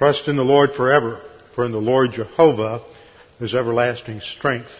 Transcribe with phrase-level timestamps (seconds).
[0.00, 1.20] Trust in the Lord forever,
[1.54, 2.82] for in the Lord Jehovah
[3.38, 4.70] is everlasting strength.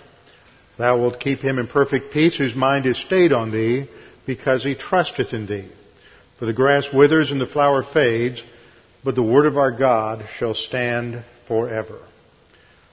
[0.78, 3.86] Thou wilt keep him in perfect peace whose mind is stayed on thee,
[4.26, 5.68] because he trusteth in thee.
[6.38, 8.42] For the grass withers and the flower fades,
[9.04, 11.98] but the word of our God shall stand forever.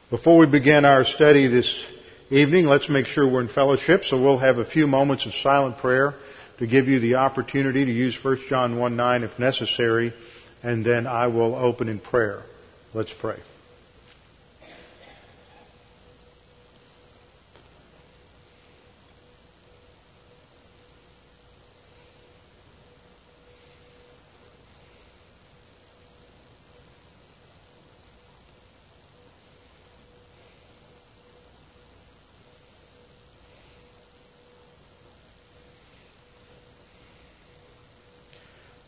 [0.09, 1.81] Before we begin our study this
[2.29, 5.77] evening, let's make sure we're in fellowship, so we'll have a few moments of silent
[5.77, 6.13] prayer
[6.59, 10.13] to give you the opportunity to use 1 John 1 9 if necessary,
[10.63, 12.41] and then I will open in prayer.
[12.93, 13.37] Let's pray.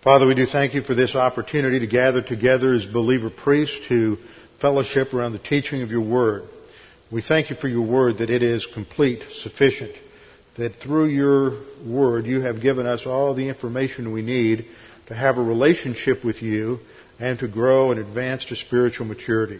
[0.09, 4.17] Father, we do thank you for this opportunity to gather together as believer priests to
[4.59, 6.49] fellowship around the teaching of your word.
[7.11, 9.91] We thank you for your word that it is complete, sufficient,
[10.57, 14.65] that through your word you have given us all the information we need
[15.09, 16.79] to have a relationship with you
[17.19, 19.59] and to grow and advance to spiritual maturity.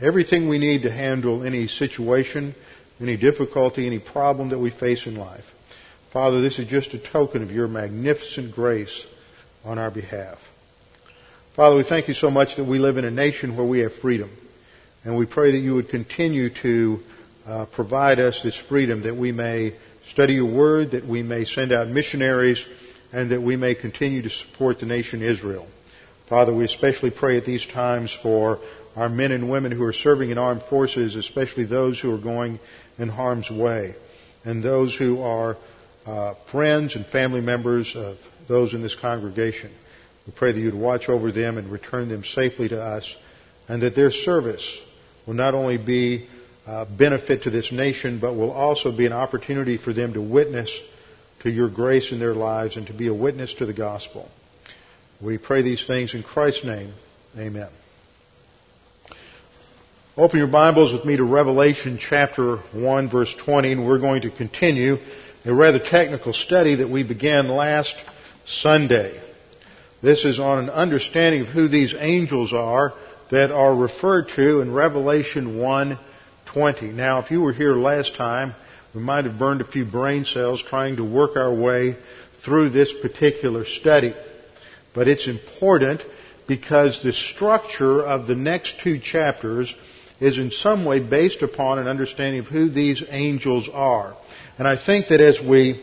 [0.00, 2.54] Everything we need to handle any situation,
[3.00, 5.46] any difficulty, any problem that we face in life.
[6.12, 9.04] Father, this is just a token of your magnificent grace
[9.64, 10.38] on our behalf.
[11.56, 13.92] Father, we thank you so much that we live in a nation where we have
[13.94, 14.30] freedom.
[15.04, 17.00] And we pray that you would continue to
[17.46, 19.74] uh, provide us this freedom that we may
[20.08, 22.64] study your word, that we may send out missionaries,
[23.12, 25.66] and that we may continue to support the nation Israel.
[26.28, 28.60] Father, we especially pray at these times for
[28.94, 32.60] our men and women who are serving in armed forces, especially those who are going
[32.98, 33.94] in harm's way,
[34.44, 35.56] and those who are
[36.06, 38.16] uh, friends and family members of
[38.48, 39.70] those in this congregation.
[40.26, 43.14] We pray that you'd watch over them and return them safely to us,
[43.68, 44.78] and that their service
[45.26, 46.28] will not only be
[46.66, 50.72] a benefit to this nation, but will also be an opportunity for them to witness
[51.42, 54.28] to your grace in their lives and to be a witness to the gospel.
[55.20, 56.92] We pray these things in Christ's name.
[57.36, 57.68] Amen.
[60.16, 64.30] Open your Bibles with me to Revelation chapter 1 verse 20 and we're going to
[64.30, 64.96] continue
[65.44, 67.94] a rather technical study that we began last
[68.46, 69.20] Sunday.
[70.02, 72.94] This is on an understanding of who these angels are
[73.30, 76.92] that are referred to in Revelation 1:20.
[76.92, 78.54] Now, if you were here last time,
[78.94, 81.96] we might have burned a few brain cells trying to work our way
[82.42, 84.14] through this particular study.
[84.94, 86.02] But it's important
[86.48, 89.72] because the structure of the next two chapters
[90.20, 94.16] is in some way based upon an understanding of who these angels are.
[94.58, 95.80] And I think that as we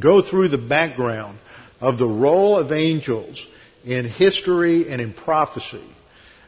[0.00, 1.38] go through the background
[1.80, 3.46] of the role of angels
[3.84, 5.84] in history and in prophecy,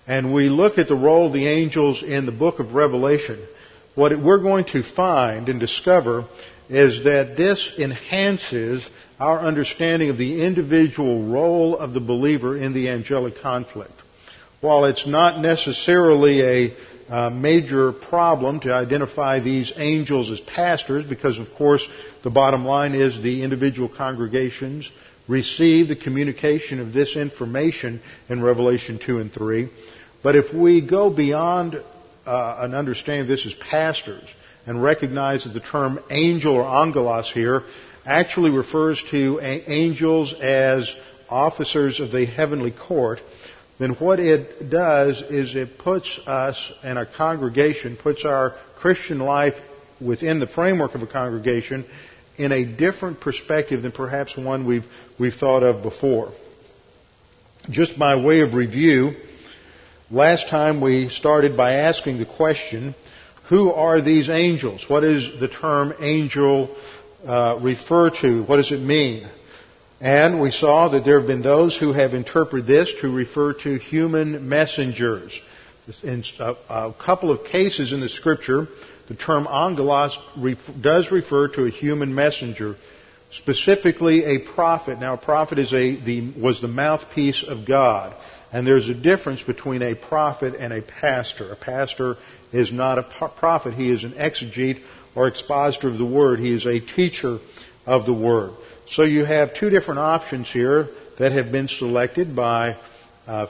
[0.07, 3.45] and we look at the role of the angels in the book of Revelation,
[3.95, 6.27] what we're going to find and discover
[6.69, 8.89] is that this enhances
[9.19, 13.93] our understanding of the individual role of the believer in the angelic conflict.
[14.61, 16.77] While it's not necessarily a
[17.15, 21.87] uh, major problem to identify these angels as pastors because, of course,
[22.25, 24.91] the bottom line is the individual congregations
[25.29, 29.71] receive the communication of this information in Revelation 2 and 3.
[30.25, 31.77] But if we go beyond
[32.27, 34.29] uh, an understanding of this as pastors
[34.67, 37.63] and recognize that the term angel or angelos here
[38.05, 40.93] actually refers to angels as
[41.31, 43.21] officers of the heavenly court,
[43.79, 49.55] then what it does is it puts us and our congregation, puts our Christian life
[50.01, 51.85] within the framework of a congregation
[52.37, 54.85] in a different perspective than perhaps one we've,
[55.19, 56.33] we've thought of before.
[57.71, 59.13] Just by way of review,
[60.11, 62.95] last time we started by asking the question,
[63.49, 64.85] who are these angels?
[64.89, 66.75] What does the term angel
[67.27, 68.45] uh, refer to?
[68.45, 69.29] What does it mean?
[70.01, 73.79] And we saw that there have been those who have interpreted this to refer to
[73.79, 75.41] human messengers.
[76.03, 78.67] In uh, a, couple of cases in the scripture,
[79.09, 80.19] the term angelos
[80.81, 82.77] does refer to a human messenger,
[83.31, 84.99] specifically a prophet.
[84.99, 88.17] Now, a prophet is a, the, was the mouthpiece of God.
[88.51, 91.53] And there's a difference between a prophet and a pastor.
[91.53, 92.17] A pastor
[92.53, 93.75] is not a prophet.
[93.75, 94.81] He is an exegete
[95.15, 96.39] or expositor of the Word.
[96.39, 97.39] He is a teacher
[97.85, 98.53] of the Word.
[98.89, 100.89] So you have two different options here
[101.19, 102.77] that have been selected by
[103.27, 103.47] uh,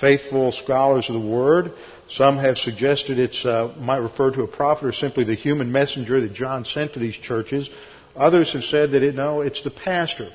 [0.00, 1.72] faithful scholars of the Word.
[2.10, 6.20] Some have suggested it uh, might refer to a prophet or simply the human messenger
[6.20, 7.70] that John sent to these churches.
[8.16, 10.30] Others have said that it, no, it's the pastor.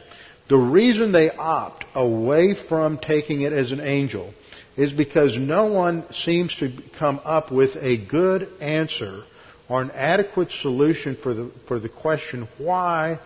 [0.49, 4.33] The reason they opt away from taking it as an angel
[4.75, 9.23] is because no one seems to come up with a good answer
[9.69, 13.19] or an adequate solution for the, for the question, why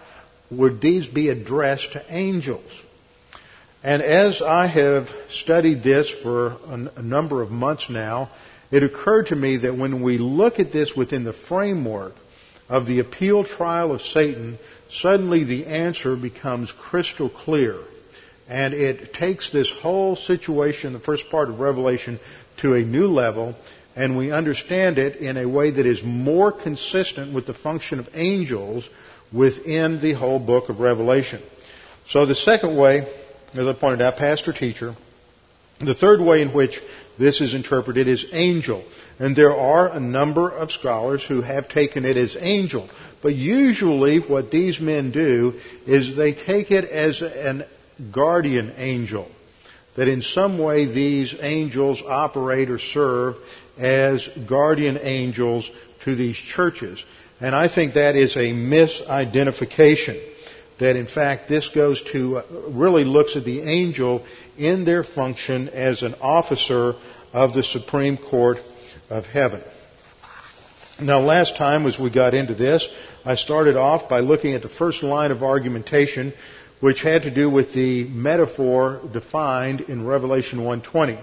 [0.49, 2.71] would these be addressed to angels?
[3.83, 6.57] And as I have studied this for
[6.95, 8.31] a, number of months now,
[8.71, 12.13] it occurred to me that when we look at this within the framework
[12.67, 14.57] of the appeal trial of Satan,
[14.89, 17.79] suddenly the answer becomes crystal clear.
[18.49, 22.19] And it takes this whole situation, the first part of Revelation,
[22.61, 23.55] to a new level,
[23.95, 28.09] and we understand it in a way that is more consistent with the function of
[28.13, 28.89] angels
[29.33, 31.41] within the whole book of Revelation.
[32.07, 33.07] So the second way,
[33.53, 34.95] as I pointed out, pastor teacher,
[35.79, 36.81] the third way in which
[37.19, 38.83] this is interpreted is angel.
[39.19, 42.89] And there are a number of scholars who have taken it as angel.
[43.21, 47.65] But usually what these men do is they take it as an
[48.11, 49.27] guardian angel.
[49.95, 53.35] That in some way these angels operate or serve
[53.77, 55.69] as guardian angels
[56.05, 57.03] to these churches.
[57.39, 60.21] And I think that is a misidentification.
[60.79, 64.25] That in fact this goes to, uh, really looks at the angel
[64.57, 66.93] in their function as an officer
[67.33, 68.57] of the Supreme Court
[69.09, 69.63] of Heaven.
[71.01, 72.87] Now last time as we got into this,
[73.25, 76.33] I started off by looking at the first line of argumentation
[76.79, 81.17] which had to do with the metaphor defined in Revelation 1:20.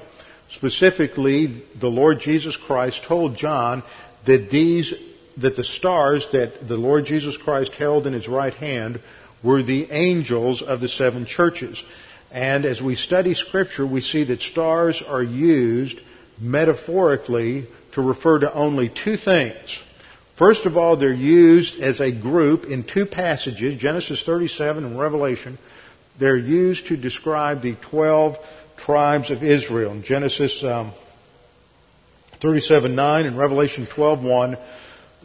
[0.51, 3.83] Specifically, the Lord Jesus Christ told John
[4.25, 4.93] that these
[5.39, 9.01] that the stars that the Lord Jesus Christ held in his right hand
[9.43, 11.83] were the angels of the seven churches.
[12.31, 16.01] And as we study scripture, we see that stars are used
[16.41, 19.79] metaphorically to refer to only two things.
[20.37, 25.59] First of all, they're used as a group in two passages, Genesis 37 and Revelation.
[26.19, 28.37] They're used to describe the 12
[28.79, 29.93] tribes of Israel.
[29.93, 30.93] In Genesis um,
[32.41, 34.59] 37:9 and Revelation 12:1,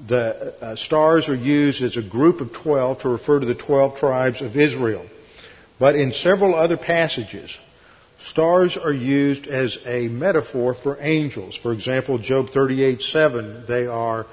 [0.08, 3.98] the uh, stars are used as a group of 12 to refer to the 12
[3.98, 5.06] tribes of Israel.
[5.80, 7.58] But in several other passages,
[8.28, 11.58] stars are used as a metaphor for angels.
[11.58, 14.26] For example, Job 38:7, they are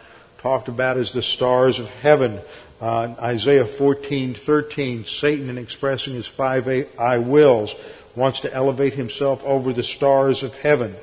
[0.43, 2.41] talked about as the stars of heaven.
[2.81, 7.75] Uh, Isaiah 14:13, Satan, in expressing his five I wills,
[8.15, 10.97] wants to elevate himself over the stars of heaven.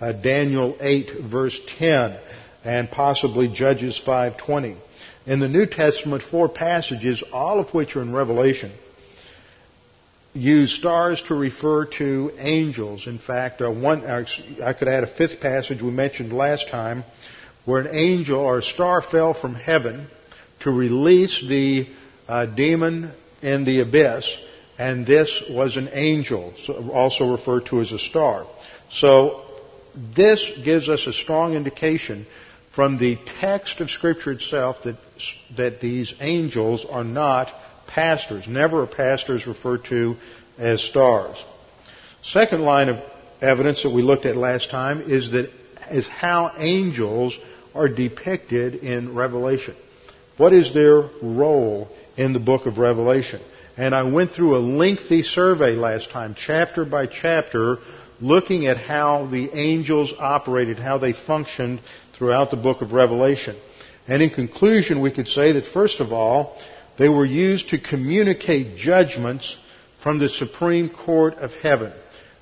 [0.00, 2.16] Uh, Daniel 8 verse 10,
[2.64, 4.76] and possibly Judges 5:20.
[5.26, 8.72] In the New Testament, four passages, all of which are in Revelation,
[10.34, 13.06] use stars to refer to angels.
[13.06, 17.04] In fact, uh, one, I could add a fifth passage we mentioned last time
[17.64, 20.06] where an angel or a star fell from heaven
[20.60, 21.86] to release the
[22.26, 23.12] uh, demon
[23.42, 24.36] in the abyss,
[24.78, 26.54] and this was an angel,
[26.92, 28.46] also referred to as a star.
[28.90, 29.44] So
[30.16, 32.26] this gives us a strong indication
[32.78, 34.94] from the text of Scripture itself that,
[35.56, 37.52] that these angels are not
[37.88, 38.46] pastors.
[38.46, 40.14] Never are pastors referred to
[40.58, 41.36] as stars.
[42.22, 43.02] Second line of
[43.42, 45.50] evidence that we looked at last time is that
[45.90, 47.36] is how angels
[47.74, 49.74] are depicted in Revelation.
[50.36, 53.40] What is their role in the book of Revelation?
[53.76, 57.78] And I went through a lengthy survey last time, chapter by chapter,
[58.20, 61.80] looking at how the angels operated, how they functioned
[62.18, 63.56] throughout the book of Revelation.
[64.08, 66.58] And in conclusion, we could say that first of all,
[66.98, 69.56] they were used to communicate judgments
[70.02, 71.92] from the Supreme Court of Heaven.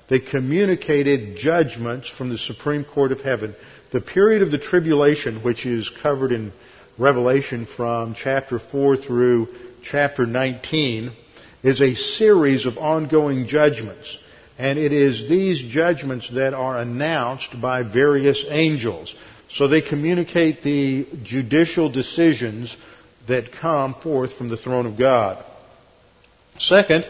[0.09, 3.55] They communicated judgments from the Supreme Court of Heaven.
[3.91, 6.53] The period of the tribulation, which is covered in
[6.97, 9.49] Revelation from chapter 4 through
[9.83, 11.11] chapter 19,
[11.61, 14.17] is a series of ongoing judgments.
[14.57, 19.13] And it is these judgments that are announced by various angels.
[19.49, 22.75] So they communicate the judicial decisions
[23.27, 25.43] that come forth from the throne of God.
[26.57, 27.05] Second,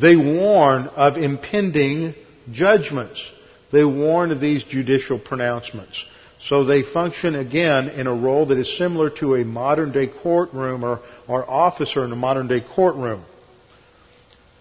[0.00, 2.14] they warn of impending
[2.50, 3.30] judgments.
[3.72, 6.04] They warn of these judicial pronouncements.
[6.40, 10.82] So they function again in a role that is similar to a modern day courtroom
[10.82, 13.24] or, or officer in a modern day courtroom.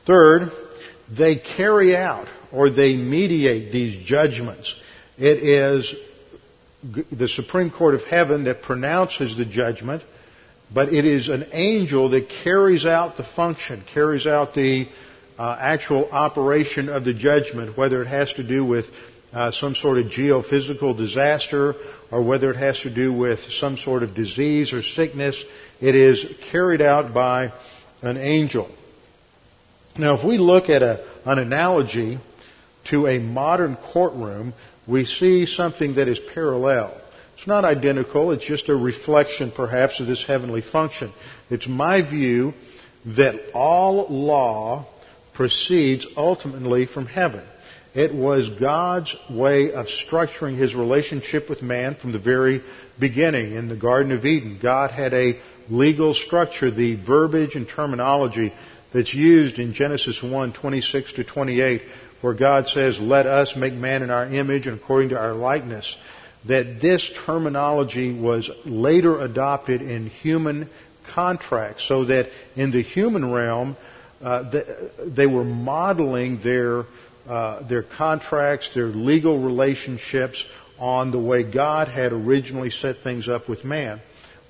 [0.05, 0.51] Third,
[1.09, 4.75] they carry out or they mediate these judgments.
[5.17, 5.93] It is
[6.83, 10.03] the Supreme Court of Heaven that pronounces the judgment,
[10.73, 14.87] but it is an angel that carries out the function, carries out the
[15.37, 18.85] uh, actual operation of the judgment, whether it has to do with
[19.33, 21.75] uh, some sort of geophysical disaster
[22.11, 25.41] or whether it has to do with some sort of disease or sickness,
[25.79, 27.53] it is carried out by
[28.01, 28.69] an angel.
[29.97, 32.19] Now, if we look at a, an analogy
[32.85, 34.53] to a modern courtroom,
[34.87, 36.99] we see something that is parallel.
[37.37, 41.11] It's not identical, it's just a reflection perhaps of this heavenly function.
[41.49, 42.53] It's my view
[43.05, 44.87] that all law
[45.33, 47.43] proceeds ultimately from heaven.
[47.93, 52.61] It was God's way of structuring his relationship with man from the very
[52.99, 54.59] beginning in the Garden of Eden.
[54.61, 58.53] God had a legal structure, the verbiage and terminology
[58.93, 61.81] that's used in Genesis 1, 26 to 28,
[62.21, 65.95] where God says, let us make man in our image and according to our likeness,
[66.47, 70.69] that this terminology was later adopted in human
[71.13, 73.75] contracts so that in the human realm,
[74.21, 74.61] uh,
[75.07, 76.85] they were modeling their
[77.27, 80.43] uh, their contracts, their legal relationships
[80.79, 84.01] on the way God had originally set things up with man.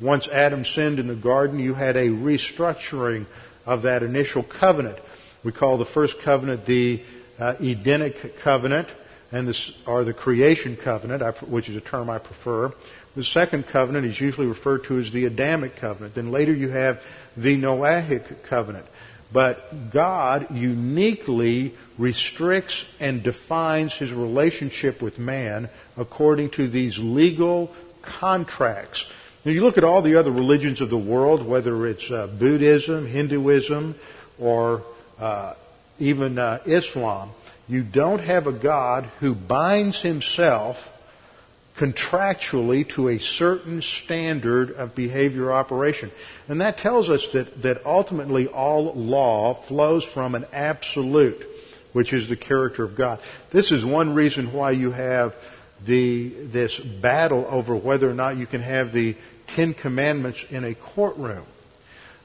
[0.02, 3.28] Once Adam sinned in the garden, you had a restructuring
[3.66, 4.98] of that initial covenant.
[5.44, 7.04] We call the first covenant the
[7.42, 8.88] uh, Edenic covenant,
[9.32, 12.72] and this, or the creation covenant, which is a term I prefer.
[13.16, 16.16] The second covenant is usually referred to as the Adamic covenant.
[16.16, 17.00] Then later you have
[17.36, 18.86] the Noahic covenant.
[19.34, 19.58] But
[19.92, 29.06] God uniquely restricts and defines his relationship with man according to these legal contracts.
[29.46, 33.08] Now you look at all the other religions of the world, whether it's uh, Buddhism,
[33.08, 33.96] Hinduism,
[34.38, 34.84] or
[35.18, 35.56] uh,
[36.02, 37.32] even uh, Islam,
[37.68, 40.78] you don't have a God who binds himself
[41.80, 46.12] contractually to a certain standard of behavior operation.
[46.48, 51.44] And that tells us that, that ultimately all law flows from an absolute,
[51.94, 53.20] which is the character of God.
[53.54, 55.34] This is one reason why you have
[55.86, 59.16] the, this battle over whether or not you can have the
[59.56, 61.46] Ten Commandments in a courtroom.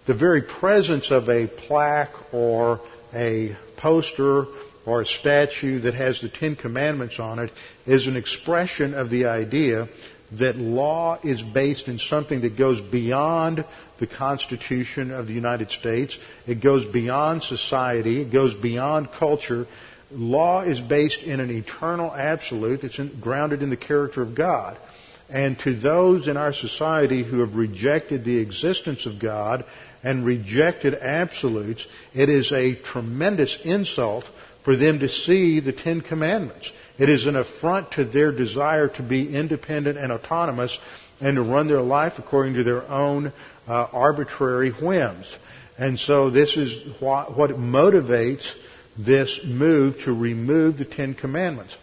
[0.06, 2.80] The very presence of a plaque or
[3.12, 4.46] a poster
[4.86, 7.50] or a statue that has the Ten Commandments on it
[7.86, 9.88] is an expression of the idea
[10.32, 13.64] that law is based in something that goes beyond
[13.98, 16.18] the Constitution of the United States.
[16.46, 18.22] It goes beyond society.
[18.22, 19.66] It goes beyond culture.
[20.10, 24.78] Law is based in an eternal absolute that's in, grounded in the character of God.
[25.28, 29.64] And to those in our society who have rejected the existence of God
[30.06, 31.84] and rejected absolutes,
[32.14, 34.24] it is a tremendous insult
[34.64, 36.70] for them to see the Ten Commandments.
[36.96, 40.78] It is an affront to their desire to be independent and autonomous
[41.20, 43.32] and to run their life according to their own
[43.66, 45.36] uh, arbitrary whims.
[45.76, 48.48] And so this is what, what motivates
[48.96, 51.76] this move to remove the Ten Commandments.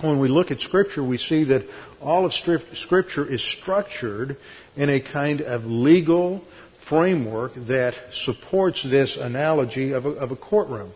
[0.00, 1.66] When we look at Scripture, we see that
[2.00, 4.36] all of Scripture is structured
[4.76, 6.44] in a kind of legal
[6.88, 10.92] framework that supports this analogy of a, of a courtroom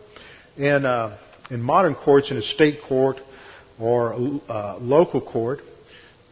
[0.57, 1.17] in, uh,
[1.49, 3.17] in modern courts, in a state court
[3.79, 4.13] or
[4.49, 5.61] uh, local court,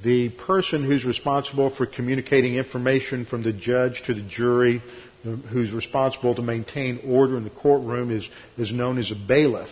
[0.04, 4.82] the person who's responsible for communicating information from the judge to the jury,
[5.24, 9.70] who's responsible to maintain order in the courtroom, is, is known as a bailiff.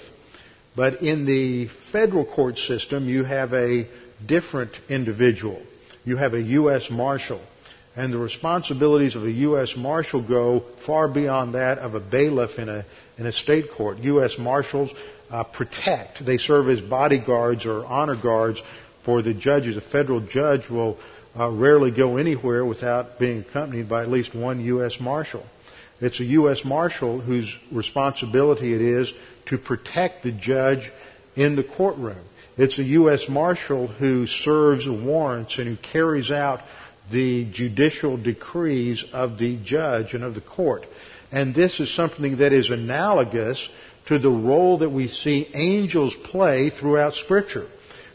[0.75, 3.87] But in the federal court system, you have a
[4.25, 5.61] different individual.
[6.03, 6.89] You have a U.S.
[6.89, 7.41] Marshal
[7.95, 9.75] and the responsibilities of a U.S.
[9.77, 12.85] Marshal go far beyond that of a bailiff in a,
[13.17, 13.97] in a state court.
[13.99, 14.35] U.S.
[14.37, 14.93] Marshals
[15.29, 16.25] uh, protect.
[16.25, 18.61] They serve as bodyguards or honor guards
[19.05, 19.77] for the judges.
[19.77, 20.97] A federal judge will
[21.37, 24.97] uh, rarely go anywhere without being accompanied by at least one U.S.
[24.99, 25.45] Marshal.
[26.01, 26.65] It's a U.S.
[26.65, 29.13] Marshal whose responsibility it is
[29.47, 30.91] to protect the judge
[31.35, 32.23] in the courtroom.
[32.57, 33.27] It's a U.S.
[33.29, 36.61] Marshal who serves warrants and who carries out
[37.11, 40.85] the judicial decrees of the judge and of the court.
[41.31, 43.67] And this is something that is analogous
[44.07, 47.67] to the role that we see angels play throughout Scripture.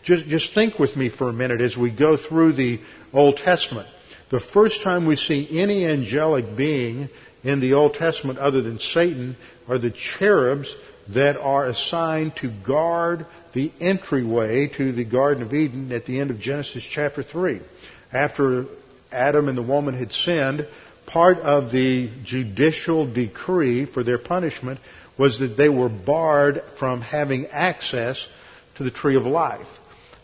[0.04, 2.80] Just, just think with me for a minute as we go through the
[3.12, 3.88] Old Testament.
[4.30, 7.09] The first time we see any angelic being
[7.42, 9.37] in the Old Testament other than Satan
[9.68, 10.75] are the cherubs
[11.09, 16.30] that are assigned to guard the entryway to the Garden of Eden at the end
[16.30, 17.61] of Genesis chapter 3.
[18.12, 18.66] After
[19.12, 20.66] Adam and the woman had sinned,
[21.06, 24.80] part of the judicial decree for their punishment
[25.18, 28.26] was that they were barred from having access
[28.76, 29.68] to the tree of life.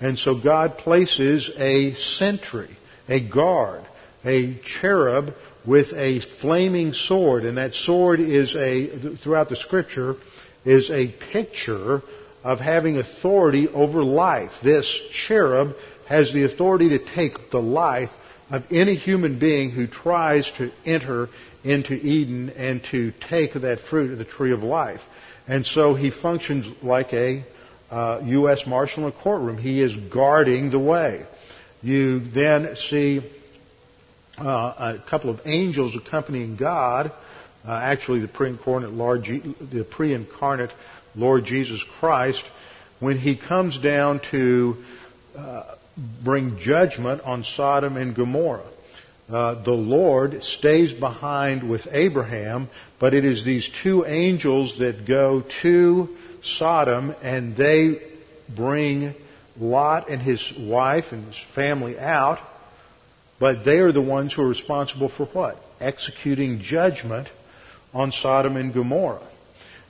[0.01, 2.71] And so God places a sentry,
[3.09, 3.85] a guard,
[4.25, 5.35] a cherub
[5.67, 7.45] with a flaming sword.
[7.45, 10.17] And that sword is a, throughout the scripture,
[10.65, 12.03] is a picture
[12.45, 14.53] of having authority over life.
[14.63, 15.75] This cherub
[16.09, 18.11] has the authority to take the life
[18.51, 21.29] of any human being who tries to enter
[21.65, 25.01] into Eden and to take that fruit of the tree of life.
[25.49, 27.45] And so he functions like a
[27.91, 28.67] uh, U.S.
[28.67, 29.59] Marshal in a courtroom.
[29.59, 31.25] He is guarding the way.
[31.83, 33.21] You then see
[34.39, 34.43] uh,
[34.99, 37.13] a couple of angels accompanying God,
[37.67, 40.73] uh, actually the pre-incarnate Lord, the pre-incarnate
[41.15, 42.45] Lord Jesus Christ,
[42.99, 44.77] when he comes down to
[45.37, 45.76] uh,
[46.25, 48.71] bring judgment on Sodom and Gomorrah.
[49.29, 52.69] Uh, the Lord stays behind with Abraham,
[53.01, 58.03] but it is these two angels that go to Sodom and they
[58.55, 59.15] bring
[59.59, 62.39] Lot and his wife and his family out,
[63.41, 65.57] but they are the ones who are responsible for what?
[65.81, 67.29] Executing judgment
[67.93, 69.27] on Sodom and Gomorrah.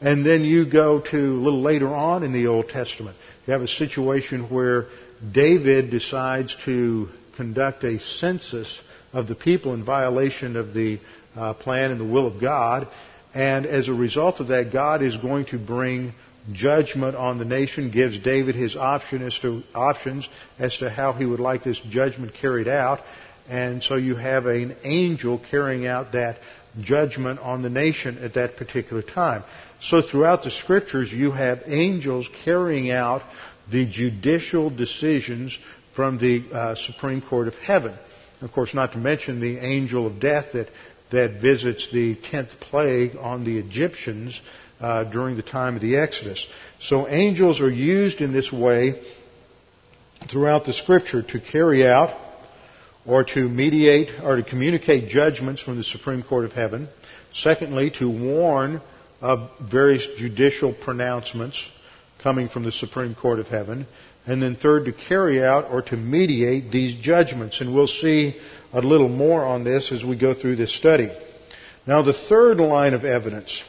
[0.01, 3.17] And then you go to a little later on in the Old Testament.
[3.47, 4.87] You have a situation where
[5.33, 8.81] David decides to conduct a census
[9.13, 10.99] of the people in violation of the
[11.35, 12.89] uh, plan and the will of God.
[13.35, 16.13] And as a result of that, God is going to bring
[16.53, 21.25] judgment on the nation, gives David his option as to, options as to how he
[21.25, 23.01] would like this judgment carried out.
[23.49, 26.39] And so you have an angel carrying out that
[26.81, 29.45] judgment on the nation at that particular time.
[29.81, 33.23] So throughout the scriptures, you have angels carrying out
[33.71, 35.59] the judicial decisions
[35.95, 37.97] from the uh, Supreme Court of Heaven.
[38.43, 40.69] Of course, not to mention the angel of death that,
[41.11, 44.39] that visits the tenth plague on the Egyptians
[44.79, 46.47] uh, during the time of the Exodus.
[46.81, 49.03] So angels are used in this way
[50.31, 52.15] throughout the Scripture to carry out
[53.07, 56.89] or to mediate or to communicate judgments from the Supreme Court of Heaven.
[57.33, 58.83] Secondly, to warn
[59.21, 61.63] of various judicial pronouncements
[62.23, 63.87] coming from the Supreme Court of Heaven.
[64.27, 67.61] And then third, to carry out or to mediate these judgments.
[67.61, 68.41] And we'll see
[68.73, 71.11] a little more on this as we go through this study.
[71.87, 73.63] Now, the third line of evidence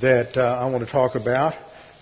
[0.00, 1.54] that uh, I want to talk about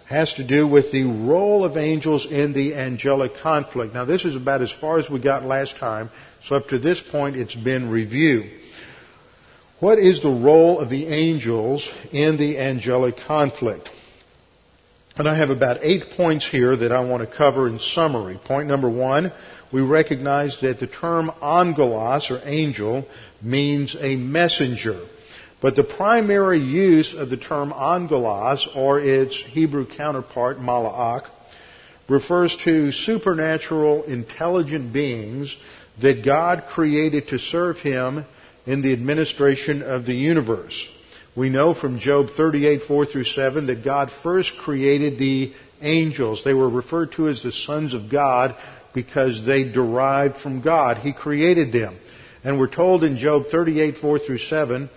[0.09, 3.95] has to do with the role of angels in the angelic conflict.
[3.95, 6.11] Now, this is about as far as we got last time,
[6.45, 8.51] so up to this point, it's been review.
[9.79, 13.89] What is the role of the angels in the angelic conflict?
[15.17, 18.41] And I have about eight points here that I want to cover in summary.
[18.43, 19.31] Point number one,
[19.71, 23.07] we recognize that the term angelos, or angel,
[23.43, 25.07] means a messenger.
[25.61, 31.29] But the primary use of the term angelos, or its Hebrew counterpart, mala'ach,
[32.09, 35.55] refers to supernatural intelligent beings
[36.01, 38.25] that God created to serve Him
[38.67, 40.89] in the administration of the universe.
[41.35, 46.43] We know from Job 38, 4 through 7 that God first created the angels.
[46.45, 48.55] They were referred to as the sons of God
[48.93, 50.99] because they derived from God.
[50.99, 51.99] He created them.
[52.45, 54.91] And we're told in Job 38, 4 through 7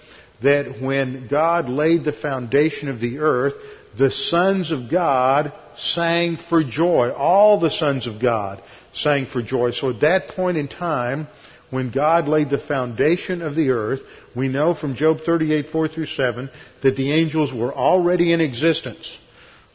[0.43, 3.54] that when God laid the foundation of the earth,
[3.98, 7.12] the sons of God sang for joy.
[7.12, 8.62] All the sons of God
[8.93, 9.71] sang for joy.
[9.71, 11.28] So at that point in time,
[11.69, 14.01] when God laid the foundation of the earth,
[14.36, 16.49] we know from Job 38, 4 through 7,
[16.84, 19.17] that the angels were already in existence.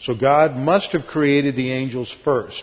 [0.00, 2.62] So God must have created the angels first.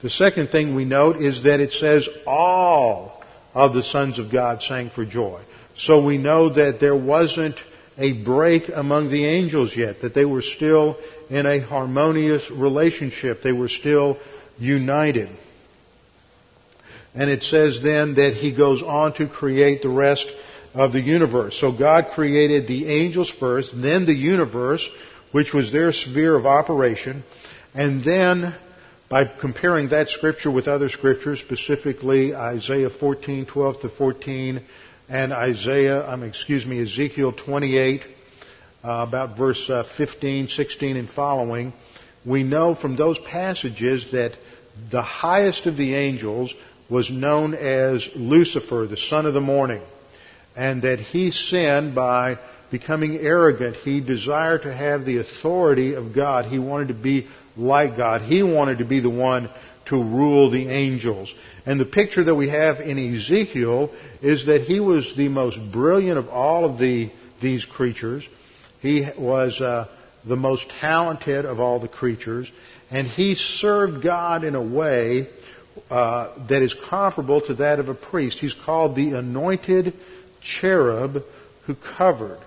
[0.00, 4.62] The second thing we note is that it says all of the sons of God
[4.62, 5.42] sang for joy.
[5.76, 7.56] So we know that there wasn't
[7.96, 10.96] a break among the angels yet, that they were still
[11.28, 13.42] in a harmonious relationship.
[13.42, 14.18] They were still
[14.56, 15.28] united.
[17.14, 20.30] And it says then that he goes on to create the rest
[20.74, 21.58] of the universe.
[21.58, 24.86] So God created the angels first, then the universe,
[25.32, 27.24] which was their sphere of operation,
[27.74, 28.54] and then
[29.08, 34.62] by comparing that scripture with other scriptures, specifically Isaiah 14, 12 to 14,
[35.08, 38.02] and Isaiah, um, excuse me, Ezekiel 28,
[38.84, 41.72] uh, about verse uh, 15, 16, and following,
[42.26, 44.32] we know from those passages that
[44.90, 46.54] the highest of the angels
[46.90, 49.82] was known as Lucifer, the son of the morning,
[50.56, 52.38] and that he sinned by
[52.70, 53.76] becoming arrogant.
[53.76, 56.46] He desired to have the authority of God.
[56.46, 58.22] He wanted to be like God.
[58.22, 59.50] He wanted to be the one
[59.86, 61.32] to rule the angels.
[61.64, 63.90] And the picture that we have in Ezekiel
[64.22, 68.26] is that he was the most brilliant of all of the, these creatures.
[68.80, 69.88] He was uh,
[70.26, 72.50] the most talented of all the creatures.
[72.90, 75.28] And he served God in a way
[75.90, 78.38] uh, that is comparable to that of a priest.
[78.38, 79.94] He's called the anointed
[80.40, 81.22] cherub
[81.66, 82.38] who covered.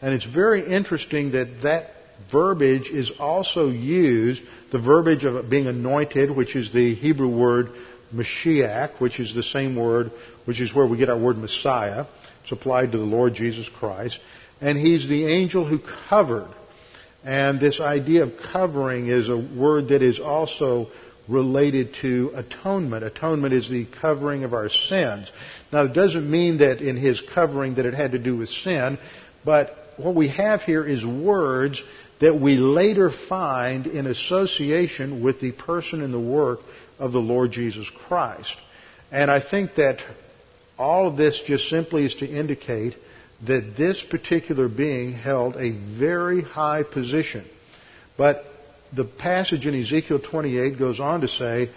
[0.00, 1.90] And it's very interesting that that
[2.30, 7.70] verbiage is also used, the verbiage of being anointed, which is the Hebrew word
[8.14, 10.10] Mashiach, which is the same word,
[10.44, 12.06] which is where we get our word Messiah.
[12.42, 14.18] It's applied to the Lord Jesus Christ.
[14.60, 16.50] And he's the angel who covered.
[17.24, 20.88] And this idea of covering is a word that is also
[21.28, 23.04] related to atonement.
[23.04, 25.30] Atonement is the covering of our sins.
[25.72, 28.98] Now, it doesn't mean that in his covering that it had to do with sin,
[29.44, 31.82] but what we have here is words
[32.20, 36.60] that we later find in association with the person and the work
[36.98, 38.56] of the Lord Jesus Christ.
[39.12, 40.00] And I think that
[40.78, 42.96] all of this just simply is to indicate
[43.46, 47.44] that this particular being held a very high position.
[48.16, 48.44] But
[48.92, 51.70] the passage in Ezekiel 28 goes on to say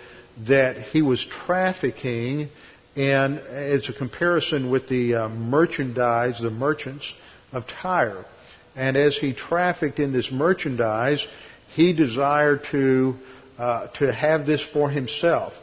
[0.47, 2.49] that he was trafficking,
[2.95, 7.13] and it's a comparison with the uh, merchandise, the merchants
[7.51, 8.25] of Tyre.
[8.75, 11.25] And as he trafficked in this merchandise,
[11.75, 13.15] he desired to,
[13.57, 15.53] uh, to have this for himself.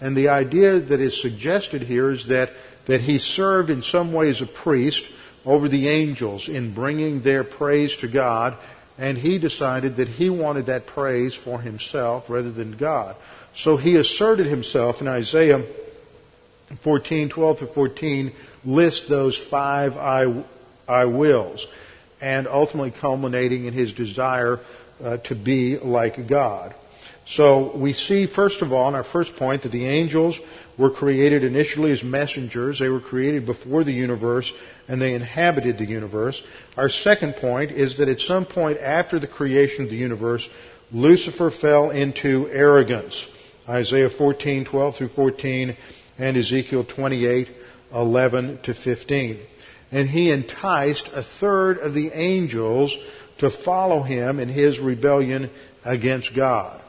[0.00, 2.50] And the idea that is suggested here is that,
[2.86, 5.02] that he served in some way as a priest
[5.44, 8.56] over the angels in bringing their praise to God,
[8.98, 13.16] and he decided that he wanted that praise for himself rather than God.
[13.54, 15.64] So he asserted himself in Isaiah
[16.82, 18.32] 14, 12 to 14,
[18.64, 20.44] lists those five I,
[20.86, 21.66] I wills,
[22.20, 24.58] and ultimately culminating in his desire
[25.02, 26.74] uh, to be like God.
[27.26, 30.38] So we see, first of all, in our first point, that the angels
[30.78, 32.78] were created initially as messengers.
[32.78, 34.52] They were created before the universe
[34.86, 36.40] and they inhabited the universe.
[36.76, 40.48] Our second point is that at some point after the creation of the universe,
[40.92, 43.26] Lucifer fell into arrogance.
[43.68, 45.76] Isaiah 14, 12 through 14
[46.18, 47.48] and Ezekiel 28,
[47.92, 49.40] 11 to 15.
[49.90, 52.96] And he enticed a third of the angels
[53.38, 55.50] to follow him in his rebellion
[55.84, 56.82] against God.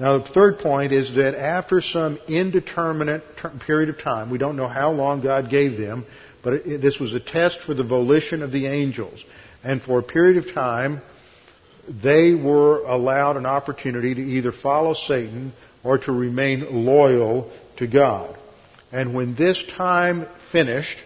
[0.00, 3.22] Now, the third point is that after some indeterminate
[3.66, 6.06] period of time, we don't know how long God gave them,
[6.42, 9.22] but it, this was a test for the volition of the angels.
[9.62, 11.02] And for a period of time,
[11.86, 15.52] they were allowed an opportunity to either follow Satan
[15.84, 18.38] or to remain loyal to God.
[18.90, 20.96] And when this time finished,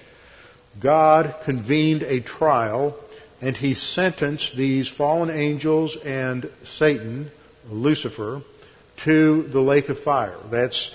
[0.81, 2.97] God convened a trial
[3.41, 7.33] and he sentenced these fallen angels and Satan,
[7.69, 8.43] Lucifer,
[9.05, 10.39] to the lake of fire.
[10.51, 10.91] That's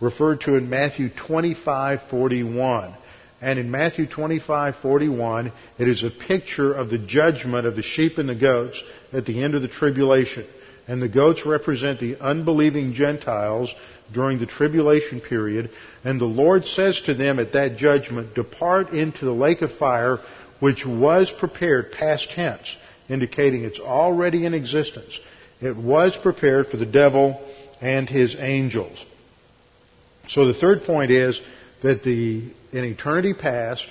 [0.00, 2.94] referred to in Matthew 25:41.
[3.40, 8.28] And in Matthew 25:41, it is a picture of the judgment of the sheep and
[8.28, 8.80] the goats
[9.12, 10.44] at the end of the tribulation.
[10.86, 13.72] And the goats represent the unbelieving Gentiles
[14.12, 15.70] during the tribulation period.
[16.04, 20.18] And the Lord says to them at that judgment, Depart into the lake of fire,
[20.60, 22.76] which was prepared past tense,
[23.08, 25.18] indicating it's already in existence.
[25.62, 27.40] It was prepared for the devil
[27.80, 29.04] and his angels.
[30.28, 31.40] So the third point is
[31.82, 33.86] that the, in eternity past,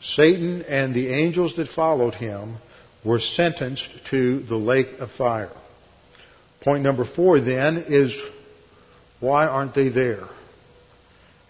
[0.00, 2.56] Satan and the angels that followed him
[3.04, 5.52] were sentenced to the lake of fire.
[6.60, 8.14] Point number four then is
[9.20, 10.28] why aren't they there?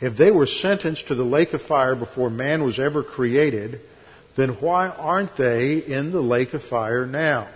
[0.00, 3.80] If they were sentenced to the lake of fire before man was ever created,
[4.36, 7.48] then why aren't they in the lake of fire now?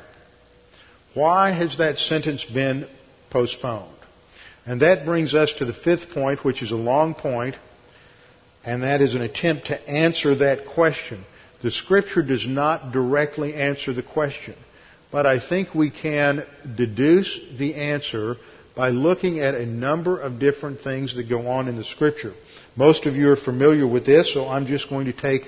[1.14, 2.88] Why has that sentence been
[3.30, 3.94] postponed?
[4.64, 7.56] And that brings us to the fifth point, which is a long point,
[8.64, 11.24] and that is an attempt to answer that question.
[11.62, 14.54] The scripture does not directly answer the question,
[15.10, 16.44] but I think we can
[16.76, 18.36] deduce the answer
[18.74, 22.32] by looking at a number of different things that go on in the scripture.
[22.74, 25.42] Most of you are familiar with this, so I'm just going to take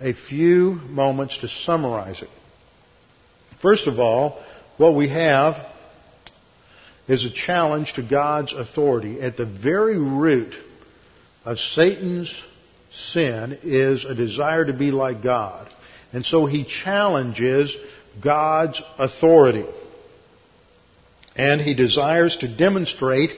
[0.00, 2.30] a few moments to summarize it.
[3.62, 4.42] First of all,
[4.76, 5.56] what we have
[7.06, 9.20] is a challenge to God's authority.
[9.20, 10.54] At the very root
[11.44, 12.34] of Satan's
[12.92, 15.72] sin is a desire to be like God.
[16.12, 17.76] And so he challenges
[18.22, 19.66] God's authority.
[21.36, 23.30] And he desires to demonstrate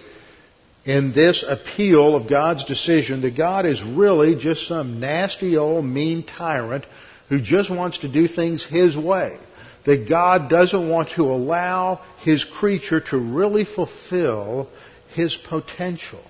[0.84, 6.22] in this appeal of God's decision that God is really just some nasty old mean
[6.22, 6.84] tyrant
[7.28, 9.38] who just wants to do things his way
[9.86, 14.68] that God doesn't want to allow His creature to really fulfill
[15.14, 16.22] His potential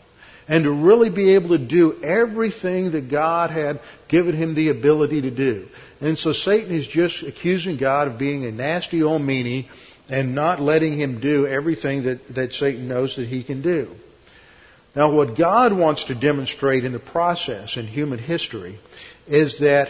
[0.49, 5.23] and to really be able to do everything that God had given him the ability
[5.23, 5.67] to do.
[6.01, 9.67] And so Satan is just accusing God of being a nasty old meanie
[10.09, 13.91] and not letting him do everything that, that Satan knows that he can do.
[14.95, 18.79] Now what God wants to demonstrate in the process in human history
[19.27, 19.89] is that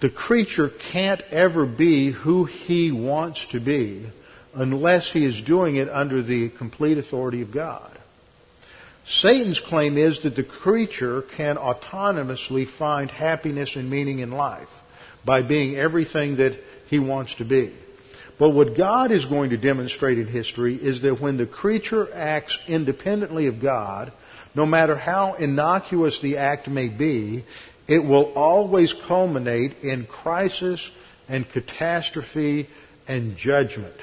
[0.00, 4.06] the creature can't ever be who he wants to be
[4.54, 7.96] unless he is doing it under the complete authority of God.
[9.06, 14.68] Satan's claim is that the creature can autonomously find happiness and meaning in life
[15.24, 16.58] by being everything that
[16.88, 17.74] he wants to be.
[18.38, 22.58] But what God is going to demonstrate in history is that when the creature acts
[22.66, 24.12] independently of God,
[24.54, 27.44] no matter how innocuous the act may be,
[27.90, 30.90] it will always culminate in crisis
[31.28, 32.68] and catastrophe
[33.08, 33.96] and judgment.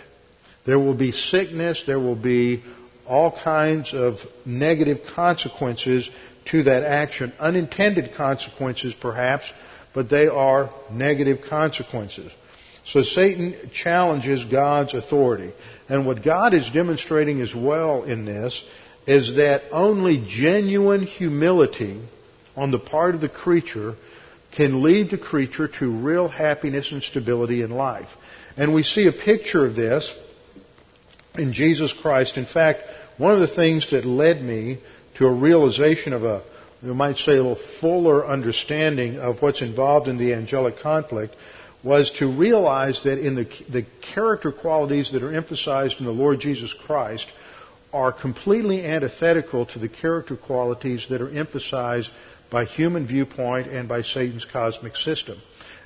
[0.66, 2.66] There will be sickness, there will be
[3.08, 6.10] all kinds of negative consequences
[6.52, 7.32] to that action.
[7.40, 9.50] Unintended consequences, perhaps,
[9.94, 12.30] but they are negative consequences.
[12.84, 15.54] So Satan challenges God's authority.
[15.88, 18.62] And what God is demonstrating as well in this
[19.06, 22.02] is that only genuine humility
[22.58, 23.96] on the part of the creature
[24.52, 28.10] can lead the creature to real happiness and stability in life.
[28.58, 30.14] And we see a picture of this
[31.38, 32.38] in Jesus Christ.
[32.38, 32.82] In fact,
[33.18, 34.80] one of the things that led me
[35.18, 36.44] to a realization of a,
[36.82, 41.36] you might say, a little fuller understanding of what's involved in the angelic conflict
[41.84, 46.40] was to realize that in the, the character qualities that are emphasized in the Lord
[46.40, 47.32] Jesus Christ
[47.94, 52.10] are completely antithetical to the character qualities that are emphasized
[52.52, 55.38] by human viewpoint and by Satan's cosmic system.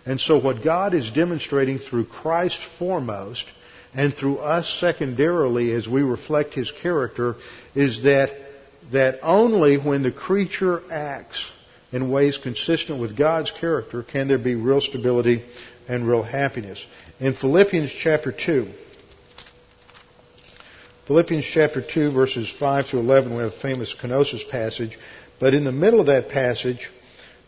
[0.06, 3.46] And so what God is demonstrating through Christ foremost
[3.94, 7.36] and through us secondarily as we reflect His character
[7.76, 8.32] is that,
[8.92, 11.46] that only when the creature acts
[11.92, 15.44] in ways consistent with God's character can there be real stability
[15.88, 16.84] and real happiness.
[17.20, 18.68] In Philippians chapter 2,
[21.08, 24.98] Philippians chapter 2 verses 5 to 11 we have a famous kenosis passage,
[25.42, 26.90] but in the middle of that passage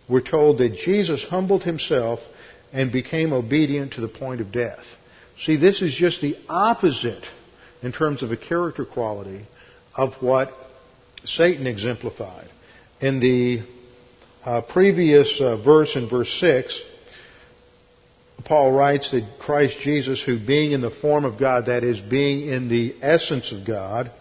[0.09, 2.19] we're told that Jesus humbled himself
[2.73, 4.83] and became obedient to the point of death.
[5.37, 7.23] See, this is just the opposite
[7.81, 9.45] in terms of a character quality
[9.95, 10.51] of what
[11.23, 12.49] Satan exemplified.
[12.99, 13.61] In the
[14.43, 16.81] uh, previous uh, verse, in verse 6,
[18.43, 22.49] Paul writes that Christ Jesus, who being in the form of God, that is, being
[22.49, 24.11] in the essence of God,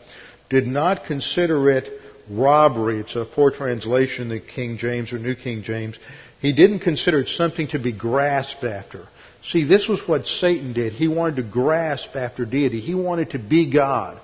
[0.48, 3.00] did not consider it robbery.
[3.00, 5.98] It's a poor translation, the King James or New King James.
[6.40, 9.06] He didn't consider it something to be grasped after.
[9.44, 10.92] See, this was what Satan did.
[10.92, 12.80] He wanted to grasp after deity.
[12.80, 14.20] He wanted to be God.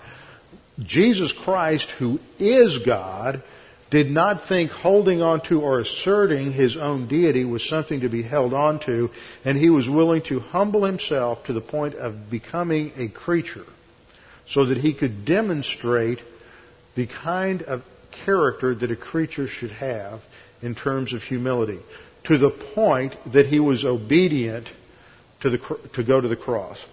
[0.78, 3.42] Jesus Christ, who is God,
[3.90, 8.22] did not think holding on to or asserting his own deity was something to be
[8.22, 9.10] held on to,
[9.44, 13.64] and he was willing to humble himself to the point of becoming a creature
[14.46, 16.20] so that he could demonstrate
[16.98, 17.82] the kind of
[18.24, 20.20] character that a creature should have
[20.62, 21.78] in terms of humility,
[22.24, 24.68] to the point that he was obedient
[25.40, 25.58] to, the,
[25.94, 26.84] to go to the cross.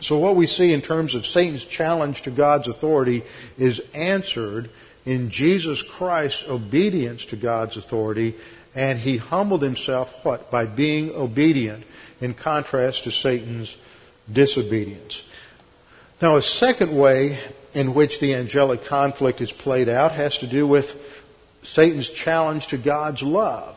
[0.00, 3.22] So what we see in terms of Satan's challenge to God's authority
[3.58, 4.70] is answered
[5.04, 8.34] in Jesus Christ's obedience to God's authority,
[8.74, 10.50] and he humbled himself, what?
[10.50, 11.84] By being obedient,
[12.18, 13.76] in contrast to Satan's
[14.32, 15.22] disobedience.
[16.24, 17.38] Now, a second way
[17.74, 20.86] in which the angelic conflict is played out has to do with
[21.62, 23.76] Satan's challenge to God's love.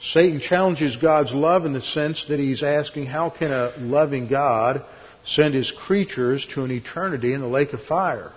[0.00, 4.86] Satan challenges God's love in the sense that he's asking, how can a loving God
[5.26, 8.32] send his creatures to an eternity in the lake of fire?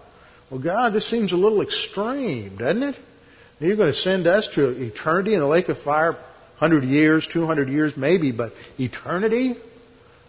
[0.52, 2.98] Well, God, this seems a little extreme, doesn't it?
[3.62, 7.70] You're going to send us to eternity in the lake of fire, 100 years, 200
[7.70, 9.56] years, maybe, but eternity?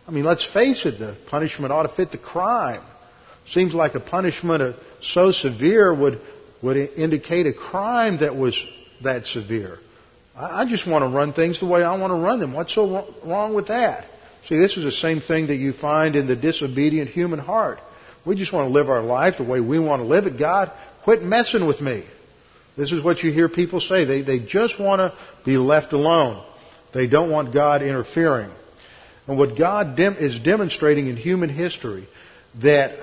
[0.07, 2.83] I mean, let's face it, the punishment ought to fit the crime.
[3.51, 6.21] Seems like a punishment so severe would,
[6.63, 8.61] would indicate a crime that was
[9.03, 9.79] that severe.
[10.37, 12.53] I just want to run things the way I want to run them.
[12.55, 14.07] What's so wrong with that?
[14.47, 17.79] See, this is the same thing that you find in the disobedient human heart.
[18.25, 20.39] We just want to live our life the way we want to live it.
[20.39, 20.71] God,
[21.03, 22.05] quit messing with me.
[22.77, 24.05] This is what you hear people say.
[24.05, 26.47] They, they just want to be left alone.
[26.95, 28.51] They don't want God interfering.
[29.27, 32.09] And what God dem- is demonstrating in human history,
[32.63, 32.99] that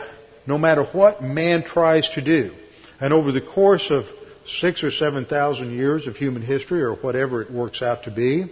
[0.47, 2.53] no matter what man tries to do,
[2.99, 4.05] and over the course of
[4.47, 8.45] six or seven thousand years of human history, or whatever it works out to be,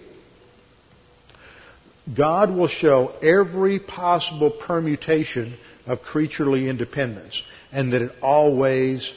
[2.16, 9.12] God will show every possible permutation of creaturely independence, and that it always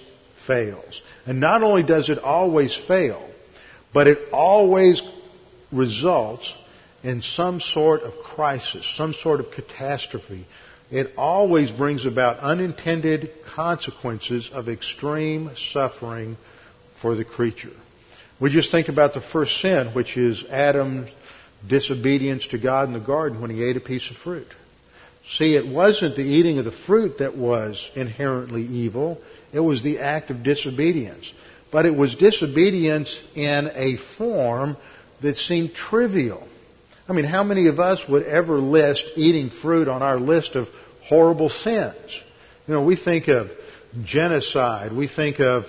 [0.47, 1.03] fails.
[1.27, 3.29] And not only does it always fail,
[3.93, 5.03] but it always
[5.73, 6.55] results
[7.03, 10.47] in some sort of crisis, some sort of catastrophe.
[10.91, 16.37] It always brings about unintended consequences of extreme suffering
[17.03, 17.73] for the creature.
[18.41, 21.11] We just think about the first sin, which is Adam's
[21.67, 24.47] disobedience to God in the garden when he ate a piece of fruit.
[25.27, 29.21] See, it wasn't the eating of the fruit that was inherently evil.
[29.53, 31.33] It was the act of disobedience.
[31.71, 34.77] But it was disobedience in a form
[35.21, 36.49] that seemed trivial.
[37.09, 40.69] I mean, how many of us would ever list eating fruit on our list of
[41.05, 42.21] horrible sins?
[42.67, 43.51] You know, we think of
[44.05, 44.93] genocide.
[44.93, 45.65] We think of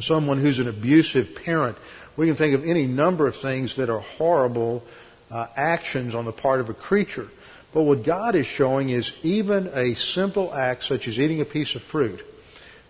[0.00, 1.78] someone who's an abusive parent.
[2.16, 4.82] We can think of any number of things that are horrible
[5.30, 7.28] uh, actions on the part of a creature.
[7.72, 11.76] But what God is showing is even a simple act such as eating a piece
[11.76, 12.20] of fruit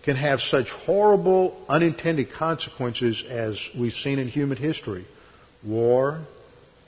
[0.04, 5.04] can have such horrible unintended consequences as we've seen in human history.
[5.62, 6.24] War,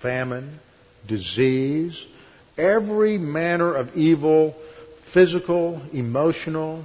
[0.03, 0.59] famine,
[1.07, 2.07] disease,
[2.57, 4.55] every manner of evil,
[5.13, 6.85] physical, emotional,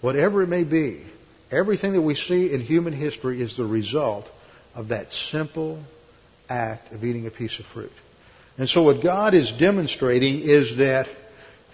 [0.00, 1.04] whatever it may be.
[1.50, 4.26] Everything that we see in human history is the result
[4.74, 5.82] of that simple
[6.48, 7.92] act of eating a piece of fruit.
[8.58, 11.06] And so what God is demonstrating is that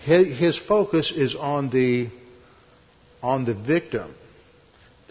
[0.05, 2.09] his focus is on the,
[3.23, 4.15] on the victim.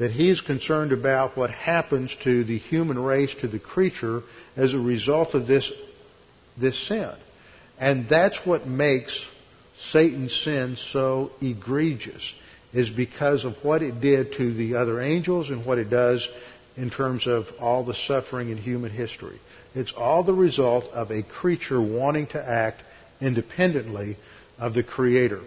[0.03, 4.21] That he's concerned about what happens to the human race, to the creature,
[4.57, 5.71] as a result of this,
[6.59, 7.13] this sin.
[7.79, 9.17] And that's what makes
[9.91, 12.33] Satan's sin so egregious,
[12.73, 16.27] is because of what it did to the other angels and what it does
[16.75, 19.39] in terms of all the suffering in human history.
[19.73, 22.83] It's all the result of a creature wanting to act
[23.21, 24.17] independently
[24.59, 25.39] of the Creator.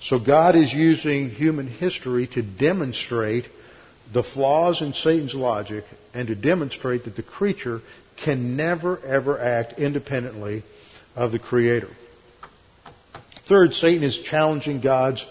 [0.00, 3.44] So God is using human history to demonstrate
[4.12, 7.80] the flaws in Satan's logic and to demonstrate that the creature
[8.24, 10.64] can never ever act independently
[11.16, 11.90] of the Creator.
[13.48, 15.24] Third, Satan is challenging God's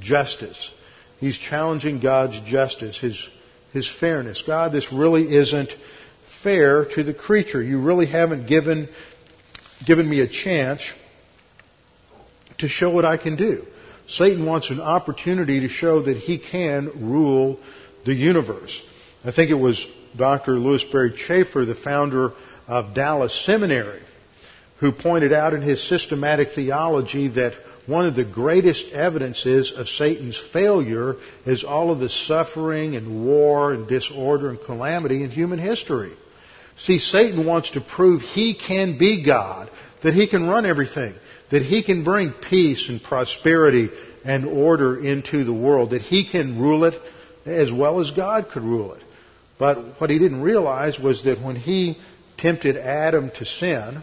[0.00, 0.70] justice.
[1.18, 3.28] He's challenging God's justice, his,
[3.72, 4.42] his fairness.
[4.46, 5.70] God, this really isn't
[6.42, 7.62] fair to the creature.
[7.62, 8.88] You really haven't given,
[9.84, 10.82] given me a chance
[12.58, 13.64] to show what I can do.
[14.08, 17.58] Satan wants an opportunity to show that he can rule
[18.06, 18.80] the universe.
[19.24, 19.84] I think it was
[20.16, 20.52] Dr.
[20.52, 22.32] Lewis Sperry Chafer, the founder
[22.66, 24.00] of Dallas Seminary,
[24.78, 27.54] who pointed out in his systematic theology that
[27.86, 33.72] one of the greatest evidences of Satan's failure is all of the suffering and war
[33.72, 36.12] and disorder and calamity in human history.
[36.78, 39.70] See, Satan wants to prove he can be God,
[40.02, 41.14] that he can run everything,
[41.50, 43.88] that he can bring peace and prosperity
[44.24, 46.94] and order into the world, that he can rule it
[47.46, 49.02] as well as God could rule it.
[49.58, 51.98] But what he didn't realize was that when he
[52.36, 54.02] tempted Adam to sin,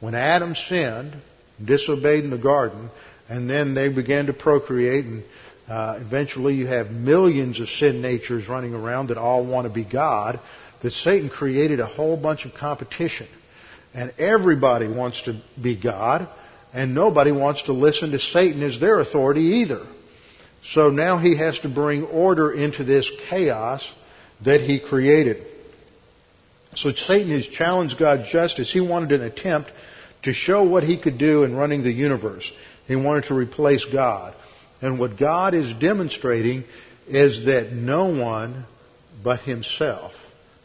[0.00, 1.16] when Adam sinned,
[1.62, 2.90] disobeyed in the garden,
[3.28, 5.24] and then they began to procreate, and
[5.68, 9.84] uh, eventually you have millions of sin natures running around that all want to be
[9.84, 10.40] God
[10.82, 13.28] that Satan created a whole bunch of competition.
[13.94, 16.28] And everybody wants to be God,
[16.72, 19.86] and nobody wants to listen to Satan as their authority either.
[20.64, 23.88] So now he has to bring order into this chaos
[24.44, 25.46] that he created.
[26.74, 28.72] So Satan has challenged God's justice.
[28.72, 29.70] He wanted an attempt
[30.22, 32.50] to show what he could do in running the universe.
[32.86, 34.34] He wanted to replace God.
[34.80, 36.64] And what God is demonstrating
[37.06, 38.64] is that no one
[39.22, 40.12] but himself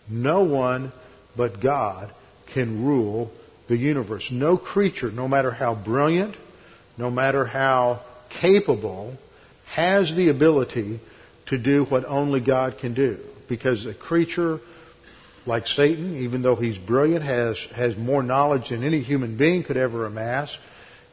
[0.09, 0.91] no one
[1.35, 2.13] but God
[2.53, 3.31] can rule
[3.67, 4.29] the universe.
[4.31, 6.35] No creature, no matter how brilliant,
[6.97, 9.15] no matter how capable,
[9.67, 10.99] has the ability
[11.47, 13.19] to do what only God can do.
[13.47, 14.59] Because a creature
[15.45, 19.77] like Satan, even though he's brilliant, has, has more knowledge than any human being could
[19.77, 20.55] ever amass,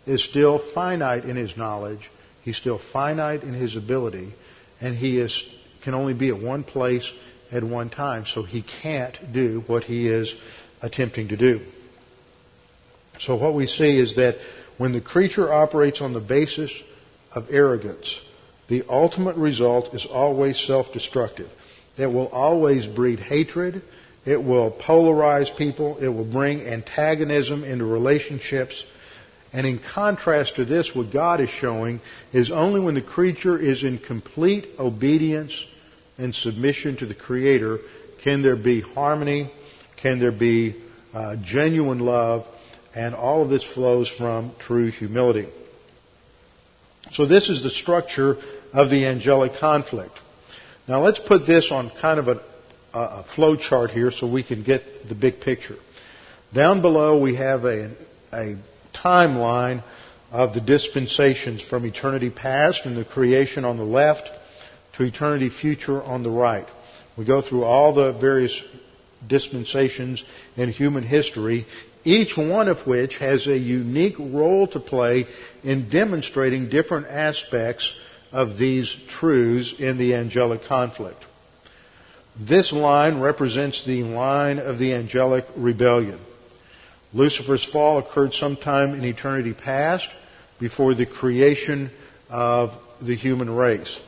[0.07, 2.11] is still finite in his knowledge.
[2.43, 4.35] He's still finite in his ability.
[4.81, 5.43] And he is,
[5.83, 7.11] can only be at one place
[7.53, 10.35] at one time, so he can't do what he is
[10.83, 11.61] attempting to do.
[13.21, 14.37] So what we see is that
[14.77, 16.73] when the creature operates on the basis
[17.33, 18.19] of arrogance,
[18.69, 21.51] the ultimate result is always self-destructive.
[21.97, 23.83] It will always breed hatred.
[24.25, 25.99] It will polarize people.
[25.99, 28.85] It will bring antagonism into relationships.
[29.53, 32.01] And in contrast to this, what God is showing
[32.33, 35.65] is only when the creature is in complete obedience
[36.19, 37.79] and submission to the Creator
[38.25, 39.53] can there be harmony,
[39.97, 42.47] can there be uh, genuine love,
[42.95, 45.49] and all of this flows from true humility.
[47.13, 48.37] So this is the structure
[48.75, 50.19] of the angelic conflict.
[50.87, 52.43] Now let's put this on kind of a,
[52.93, 55.77] a flow chart here so we can get the big picture.
[56.53, 57.97] Down below we have a,
[58.33, 58.57] a
[58.93, 59.83] timeline
[60.31, 64.29] of the dispensations from eternity past and the creation on the left
[64.97, 66.67] to eternity future on the right.
[67.17, 68.61] We go through all the various
[69.27, 70.25] dispensations
[70.57, 71.67] in human history,
[72.03, 75.27] each one of which has a unique role to play
[75.63, 77.93] in demonstrating different aspects
[78.35, 81.25] of these truths in the angelic conflict.
[82.39, 86.19] This line represents the line of the angelic rebellion.
[87.13, 90.09] Lucifer's fall occurred sometime in eternity past,
[90.59, 91.91] before the creation
[92.29, 94.01] of the human race.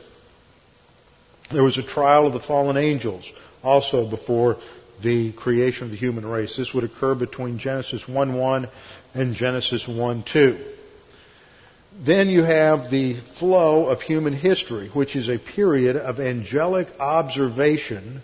[1.51, 3.31] There was a trial of the fallen angels
[3.63, 4.57] also before
[5.01, 6.57] the creation of the human race.
[6.57, 8.69] This would occur between Genesis 1-1
[9.13, 10.76] and Genesis 1-2.
[12.05, 18.21] Then you have the flow of human history, which is a period of angelic observation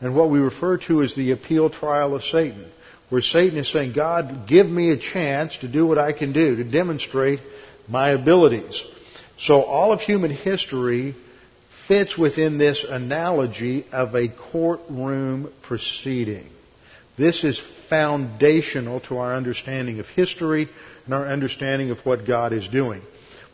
[0.00, 2.70] and what we refer to as the appeal trial of Satan,
[3.08, 6.56] where Satan is saying, God, give me a chance to do what I can do,
[6.56, 7.40] to demonstrate
[7.88, 8.82] my abilities.
[9.38, 11.14] So all of human history
[11.88, 16.50] fits within this analogy of a courtroom proceeding.
[17.16, 20.68] This is foundational to our understanding of history
[21.12, 23.02] our understanding of what God is doing.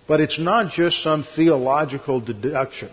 [0.08, 2.90] But it's not just some theological deduction.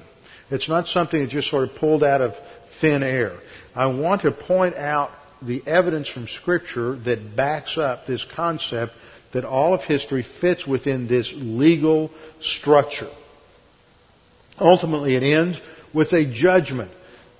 [0.51, 2.33] It's not something that just sort of pulled out of
[2.81, 3.37] thin air.
[3.75, 8.93] I want to point out the evidence from Scripture that backs up this concept
[9.33, 13.11] that all of history fits within this legal structure.
[14.59, 15.61] Ultimately, it ends
[15.93, 16.91] with a judgment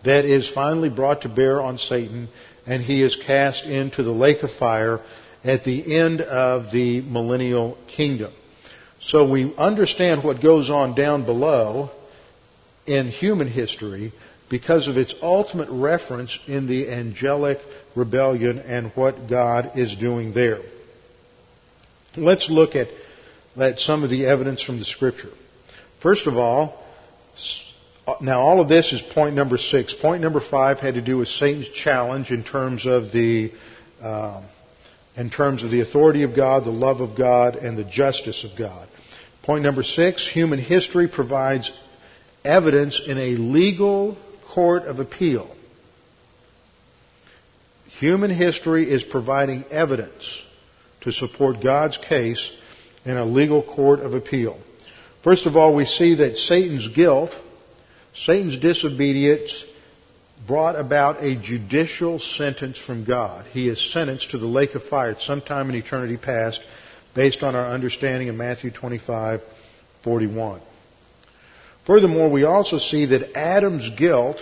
[0.06, 2.30] that is finally brought to bear on Satan,
[2.66, 5.00] and he is cast into the lake of fire
[5.44, 8.32] at the end of the millennial kingdom.
[9.02, 11.92] So we understand what goes on down below
[12.86, 14.12] in human history
[14.50, 17.60] because of its ultimate reference in the angelic
[17.96, 20.60] rebellion and what God is doing there.
[22.18, 22.88] Let's look at,
[23.58, 25.30] at some of the evidence from the scripture.
[26.02, 26.84] First of all,
[28.22, 29.94] now all of this is point number six.
[29.94, 33.52] Point number five had to do with Satan's challenge in terms of the
[34.02, 34.42] uh,
[35.20, 38.58] in terms of the authority of God, the love of God, and the justice of
[38.58, 38.88] God.
[39.44, 41.72] Point number six: human history provides
[42.46, 44.18] evidence in a legal
[44.54, 45.54] court of appeal.
[48.00, 50.42] Human history is providing evidence
[51.02, 52.52] to support God's case
[53.04, 54.58] in a legal court of appeal.
[55.22, 57.36] First of all, we see that Satan's guilt,
[58.16, 59.66] Satan's disobedience,
[60.48, 63.46] brought about a judicial sentence from God.
[63.48, 66.62] He is sentenced to the lake of fire at some time in eternity past,
[67.16, 69.42] based on our understanding of Matthew 25,
[70.04, 70.62] 41.
[71.86, 74.38] Furthermore, we also see that Adam's guilt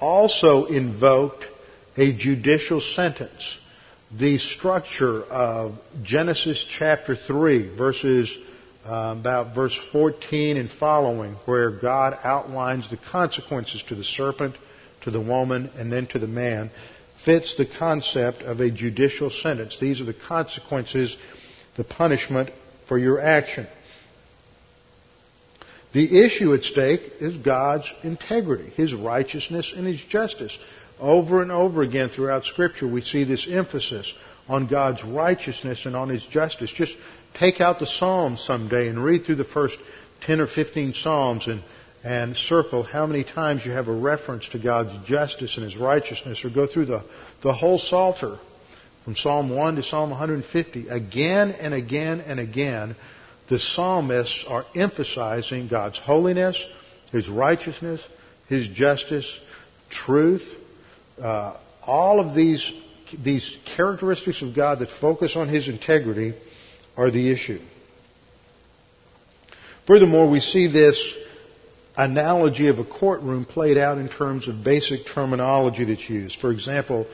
[0.00, 1.44] also invoked
[1.96, 3.58] a judicial sentence.
[4.16, 8.36] The structure of Genesis chapter 3, verses
[8.86, 14.56] uh, about verse 14 and following, where God outlines the consequences to the serpent,
[15.04, 16.70] to the woman, and then to the man,
[17.24, 19.78] fits the concept of a judicial sentence.
[19.80, 21.16] These are the consequences,
[21.76, 22.50] the punishment
[22.88, 23.66] for your action.
[25.92, 30.56] The issue at stake is God's integrity, His righteousness, and His justice.
[30.98, 34.12] Over and over again throughout Scripture, we see this emphasis
[34.48, 36.70] on God's righteousness and on His justice.
[36.70, 36.96] Just
[37.34, 39.78] take out the Psalms someday and read through the first
[40.22, 41.62] 10 or 15 Psalms and,
[42.04, 46.44] and circle how many times you have a reference to God's justice and His righteousness,
[46.44, 47.02] or go through the,
[47.42, 48.38] the whole Psalter
[49.04, 50.88] from Psalm 1 to Psalm 150.
[50.88, 52.94] Again and again and again,
[53.48, 56.62] the psalmists are emphasizing God's holiness,
[57.10, 58.06] His righteousness,
[58.48, 59.40] His justice,
[59.88, 60.46] truth,
[61.22, 62.70] uh, all of these,
[63.22, 66.34] these characteristics of God that focus on His integrity
[66.98, 67.60] are the issue.
[69.86, 71.14] Furthermore, we see this
[71.96, 76.40] analogy of a courtroom played out in terms of basic terminology that's used.
[76.40, 77.06] For example,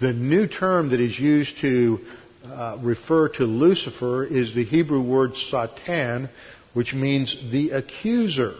[0.00, 2.00] the new term that is used to
[2.44, 6.28] uh, refer to Lucifer is the Hebrew word satan,
[6.74, 8.54] which means the accuser.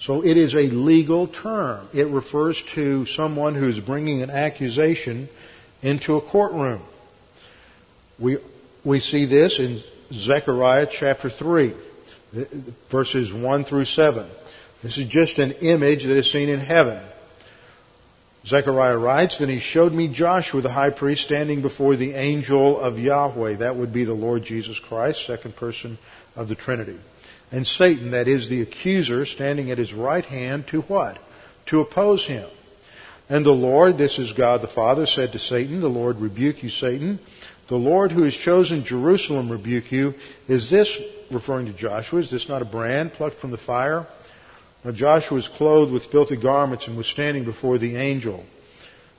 [0.00, 1.88] So it is a legal term.
[1.94, 5.28] It refers to someone who's bringing an accusation
[5.82, 6.82] into a courtroom.
[8.18, 8.38] We,
[8.84, 9.82] we see this in
[10.12, 11.74] Zechariah chapter 3,
[12.90, 14.26] verses 1 through 7.
[14.82, 17.02] This is just an image that is seen in heaven.
[18.46, 22.98] Zechariah writes, Then he showed me Joshua the high priest standing before the angel of
[22.98, 23.56] Yahweh.
[23.56, 25.98] That would be the Lord Jesus Christ, second person
[26.36, 26.98] of the Trinity.
[27.50, 31.18] And Satan, that is the accuser, standing at his right hand to what?
[31.66, 32.48] To oppose him.
[33.28, 36.68] And the Lord, this is God the Father, said to Satan, The Lord rebuke you,
[36.68, 37.18] Satan.
[37.68, 40.14] The Lord who has chosen Jerusalem rebuke you.
[40.46, 41.00] Is this,
[41.32, 44.06] referring to Joshua, is this not a brand plucked from the fire?
[44.86, 48.44] Now Joshua was clothed with filthy garments and was standing before the angel.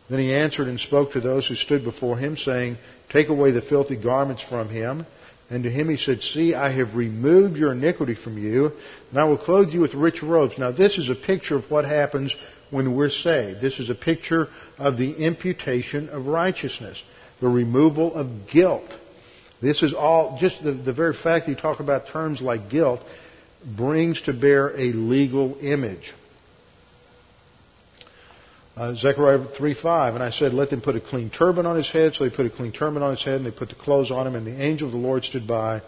[0.09, 2.77] Then he answered and spoke to those who stood before him, saying,
[3.09, 5.05] Take away the filthy garments from him.
[5.49, 8.71] And to him he said, See, I have removed your iniquity from you,
[9.09, 10.57] and I will clothe you with rich robes.
[10.57, 12.33] Now this is a picture of what happens
[12.69, 13.59] when we're saved.
[13.59, 14.47] This is a picture
[14.77, 17.03] of the imputation of righteousness.
[17.41, 18.89] the removal of guilt.
[19.61, 23.01] This is all, just the, the very fact that you talk about terms like guilt
[23.75, 26.13] brings to bear a legal image.
[28.77, 32.13] Uh, Zechariah 3:5, and I said, Let them put a clean turban on his head.
[32.13, 34.27] So they put a clean turban on his head, and they put the clothes on
[34.27, 35.81] him, and the angel of the Lord stood by.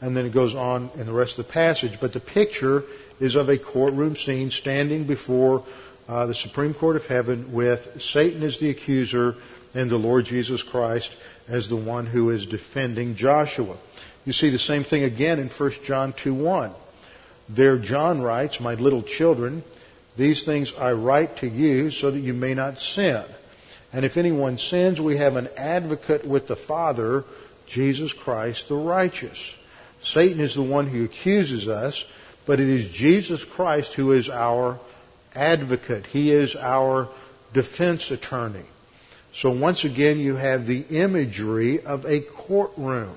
[0.00, 1.98] And then it goes on in the rest of the passage.
[2.00, 2.82] But the picture
[3.20, 5.64] is of a courtroom scene standing before
[6.08, 9.36] uh, the Supreme Court of Heaven with Satan as the accuser
[9.72, 11.14] and the Lord Jesus Christ
[11.48, 13.78] as the one who is defending Joshua.
[14.24, 16.74] You see the same thing again in 1 John 2:1.
[17.48, 19.62] There John writes, My little children,
[20.16, 23.24] these things I write to you so that you may not sin.
[23.92, 27.24] And if anyone sins, we have an advocate with the Father,
[27.66, 29.38] Jesus Christ the righteous.
[30.02, 32.04] Satan is the one who accuses us,
[32.46, 34.80] but it is Jesus Christ who is our
[35.34, 36.06] advocate.
[36.06, 37.08] He is our
[37.52, 38.64] defense attorney.
[39.34, 43.16] So once again, you have the imagery of a courtroom.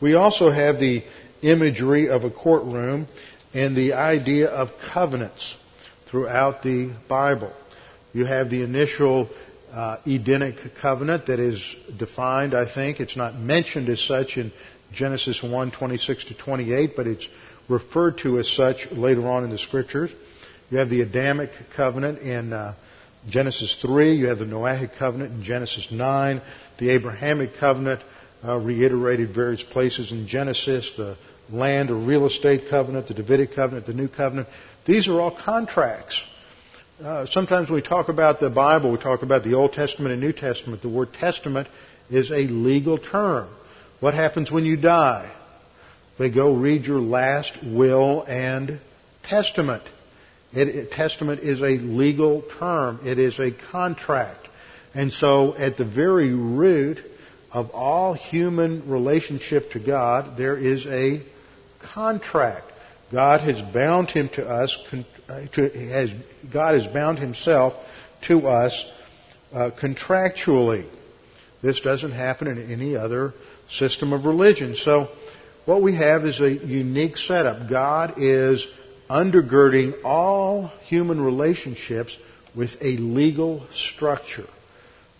[0.00, 1.04] We also have the
[1.42, 3.06] imagery of a courtroom
[3.54, 5.56] and the idea of covenants
[6.10, 7.52] throughout the Bible.
[8.12, 9.30] You have the initial
[9.72, 13.00] uh, Edenic covenant that is defined, I think.
[13.00, 14.52] It's not mentioned as such in
[14.92, 17.26] Genesis 1, 26 to 28, but it's
[17.68, 20.10] referred to as such later on in the scriptures.
[20.70, 22.74] You have the Adamic covenant in uh,
[23.28, 24.14] Genesis 3.
[24.14, 26.42] You have the Noahic covenant in Genesis 9.
[26.78, 28.00] The Abrahamic covenant
[28.44, 30.92] uh, reiterated various places in Genesis.
[30.96, 31.16] The
[31.50, 34.48] land or real estate covenant, the Davidic covenant, the new covenant.
[34.86, 36.22] These are all contracts.
[37.02, 40.20] Uh, sometimes when we talk about the Bible, we talk about the Old Testament and
[40.20, 40.82] New Testament.
[40.82, 41.68] The word testament
[42.10, 43.48] is a legal term.
[44.00, 45.32] What happens when you die?
[46.18, 48.80] They go read your last will and
[49.24, 49.82] testament.
[50.52, 53.00] It, it, testament is a legal term.
[53.04, 54.48] It is a contract.
[54.94, 56.98] And so at the very root
[57.52, 61.22] of all human relationship to God, there is a
[61.94, 62.72] contract.
[63.12, 64.76] God has bound him to us,
[65.28, 66.14] uh, has,
[66.50, 67.74] God has bound himself
[68.28, 68.84] to us
[69.52, 70.88] uh, contractually.
[71.62, 73.34] This doesn't happen in any other
[73.68, 74.74] system of religion.
[74.74, 75.08] So,
[75.64, 77.68] what we have is a unique setup.
[77.68, 78.66] God is
[79.08, 82.16] undergirding all human relationships
[82.56, 84.46] with a legal structure.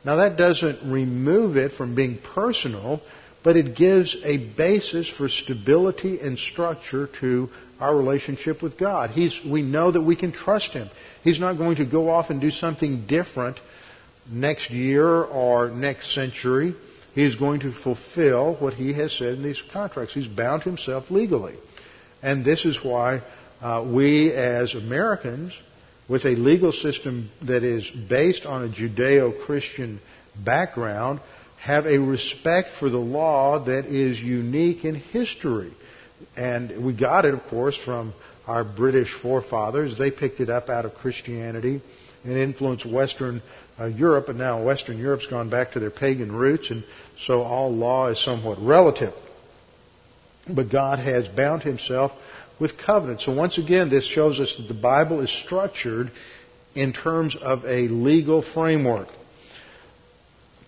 [0.05, 3.01] Now, that doesn't remove it from being personal
[3.43, 7.49] but it gives a basis for stability and structure to
[7.81, 9.11] our relationship with God.
[9.11, 10.89] He's, we know that we can trust Him.
[11.25, 13.59] He's not going to go off and do something different
[14.31, 16.75] next year or next century.
[17.15, 20.15] He is going to fulfill what He has said in these contracts.
[20.15, 21.57] He's bound Himself legally.
[22.23, 23.23] And this is why
[23.61, 25.57] uh, we as Americans,
[26.13, 29.99] with a legal system that is based on a Judeo-Christian
[30.45, 31.21] background,
[31.59, 35.73] have a respect for the law that is unique in history.
[36.37, 38.13] And we got it, of course, from
[38.47, 39.97] our British forefathers.
[39.97, 41.81] They picked it up out of Christianity
[42.25, 43.41] and influenced Western
[43.81, 46.85] uh, Europe, and now Western Europe's gone back to their pagan roots, and
[47.25, 49.15] so all law is somewhat relative.
[50.47, 52.13] But God has bound himself
[52.59, 53.23] with covenant.
[53.23, 56.11] So once again, this shows us that the Bible is structured
[56.75, 59.09] in terms of a legal framework.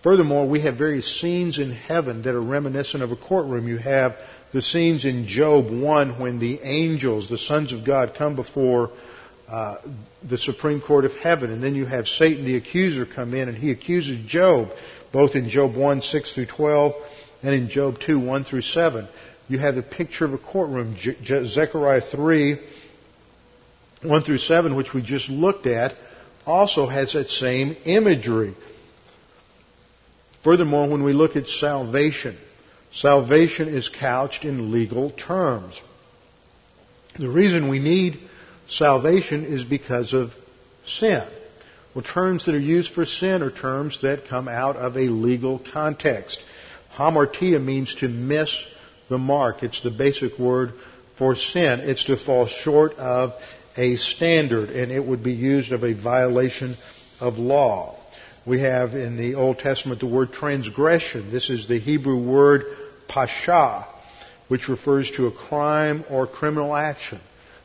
[0.03, 3.67] Furthermore, we have various scenes in heaven that are reminiscent of a courtroom.
[3.67, 4.15] You have
[4.53, 8.91] the scenes in Job 1 when the angels, the sons of God, come before
[9.49, 9.77] uh,
[10.27, 11.51] the Supreme Court of Heaven.
[11.51, 14.69] And then you have Satan, the accuser, come in and he accuses Job,
[15.11, 16.93] both in Job 1, 6 through 12,
[17.41, 19.07] and in Job 2, 1 through 7.
[19.47, 20.95] You have the picture of a courtroom.
[20.95, 22.59] Je- Zechariah 3,
[24.01, 25.93] 1 through 7, which we just looked at,
[26.45, 28.55] also has that same imagery.
[30.43, 32.37] Furthermore, when we look at salvation,
[32.91, 35.79] salvation is couched in legal terms.
[37.17, 38.19] The reason we need
[38.67, 40.31] salvation is because of
[40.85, 41.23] sin.
[41.95, 45.61] Well, terms that are used for sin are terms that come out of a legal
[45.71, 46.43] context.
[46.95, 48.53] Hamartia means to miss
[49.09, 49.63] the mark.
[49.63, 50.73] It's the basic word
[51.17, 51.81] for sin.
[51.81, 53.33] It's to fall short of
[53.77, 56.75] a standard, and it would be used of a violation
[57.19, 57.97] of law.
[58.45, 61.31] We have in the Old Testament the word transgression.
[61.31, 62.65] This is the Hebrew word
[63.07, 63.87] pasha,
[64.47, 67.19] which refers to a crime or criminal action,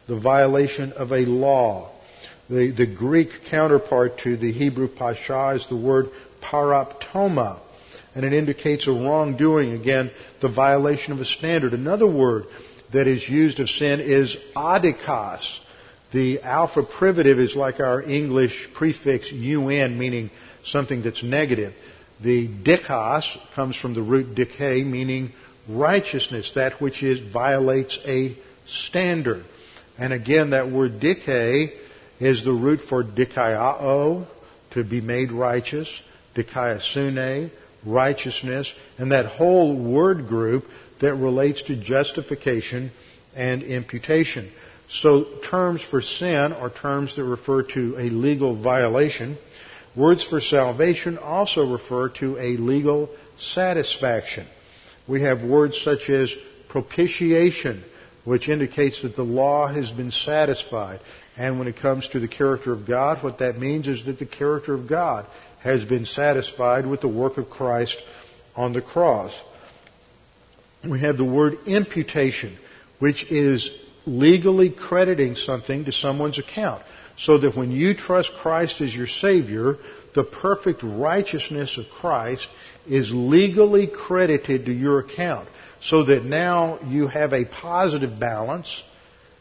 [0.08, 1.92] the violation of a law.
[2.48, 6.10] The, the Greek counterpart to the Hebrew pasha is the word
[6.42, 7.60] paraptoma,
[8.14, 11.72] and it indicates a wrongdoing, again, the violation of a standard.
[11.72, 12.44] Another word
[12.92, 15.58] that is used of sin is adikos.
[16.12, 20.30] The alpha privative is like our English prefix un, meaning
[20.64, 21.72] something that's negative.
[22.22, 25.32] The dikos comes from the root dike, meaning
[25.68, 28.36] righteousness, that which is violates a
[28.66, 29.44] standard.
[29.96, 31.74] And again, that word dike
[32.18, 34.26] is the root for dikaiao,
[34.72, 35.88] to be made righteous,
[36.34, 37.50] dikaiosune,
[37.84, 40.64] righteousness, and that whole word group
[41.00, 42.90] that relates to justification
[43.34, 44.50] and imputation.
[44.88, 49.38] So terms for sin are terms that refer to a legal violation.
[49.96, 53.08] Words for salvation also refer to a legal
[53.38, 54.46] satisfaction.
[55.08, 56.32] We have words such as
[56.68, 57.84] propitiation,
[58.24, 61.00] which indicates that the law has been satisfied.
[61.36, 64.26] And when it comes to the character of God, what that means is that the
[64.26, 65.26] character of God
[65.62, 67.96] has been satisfied with the work of Christ
[68.56, 69.38] on the cross.
[70.88, 72.56] We have the word imputation,
[72.98, 73.70] which is
[74.06, 76.82] legally crediting something to someone's account.
[77.18, 79.76] So that when you trust Christ as your Savior,
[80.14, 82.48] the perfect righteousness of Christ
[82.88, 85.48] is legally credited to your account.
[85.82, 88.82] So that now you have a positive balance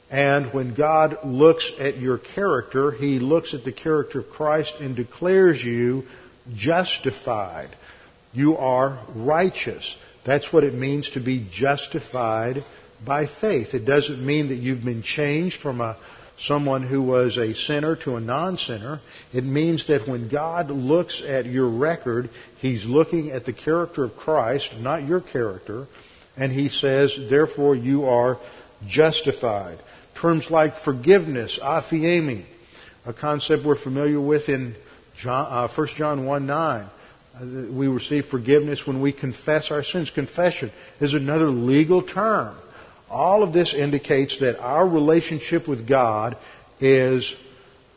[0.10, 4.96] and when God looks at your character, He looks at the character of Christ and
[4.96, 6.04] declares you
[6.56, 7.70] justified.
[8.34, 9.96] You are righteous.
[10.26, 12.64] That's what it means to be justified
[13.06, 13.74] by faith.
[13.74, 15.98] It doesn't mean that you've been changed from a
[16.40, 19.02] someone who was a sinner to a non-sinner.
[19.34, 22.30] It means that when God looks at your record,
[22.60, 25.88] He's looking at the character of Christ, not your character,
[26.38, 28.40] and He says, therefore you are
[28.88, 29.80] justified.
[30.22, 32.44] Terms like forgiveness, aphiemi,
[33.06, 34.76] a concept we're familiar with in
[35.18, 36.90] John, uh, 1 John 1 9.
[37.36, 40.10] Uh, we receive forgiveness when we confess our sins.
[40.10, 42.58] Confession is another legal term.
[43.10, 46.38] All of this indicates that our relationship with God
[46.82, 47.34] is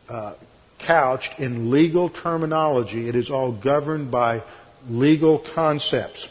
[0.09, 0.35] uh,
[0.79, 3.09] couched in legal terminology.
[3.09, 4.43] It is all governed by
[4.89, 6.29] legal concepts.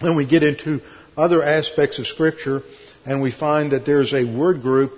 [0.00, 0.80] When we get into
[1.16, 2.62] other aspects of Scripture,
[3.08, 4.92] and we find that there's a word group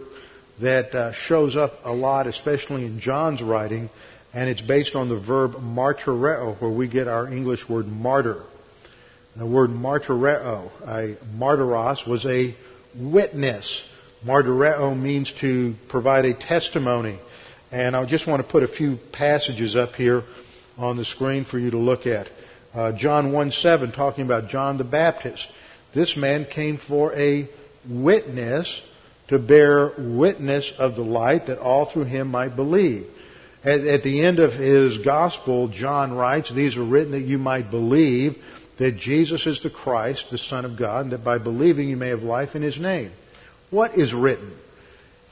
[0.61, 3.89] that uh, shows up a lot, especially in John's writing,
[4.35, 8.43] and it's based on the verb martyreo, where we get our English word martyr.
[9.37, 12.57] The word martyreo, a martyros, was a
[12.99, 13.81] witness.
[14.27, 17.17] Martyreo means to provide a testimony.
[17.71, 20.25] And I just want to put a few passages up here
[20.77, 22.27] on the screen for you to look at.
[22.75, 25.47] Uh, John 1 7, talking about John the Baptist.
[25.95, 27.49] This man came for a
[27.91, 28.81] witness
[29.29, 33.07] to bear witness of the light that all through him might believe.
[33.63, 37.71] At, at, the end of his gospel, John writes, These are written that you might
[37.71, 38.37] believe
[38.79, 42.09] that Jesus is the Christ, the Son of God, and that by believing you may
[42.09, 43.13] have life in his name.
[43.71, 44.57] What is written?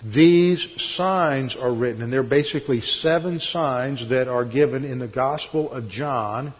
[0.05, 5.73] These signs are written, and they're basically seven signs that are given in the Gospel
[5.73, 6.53] of John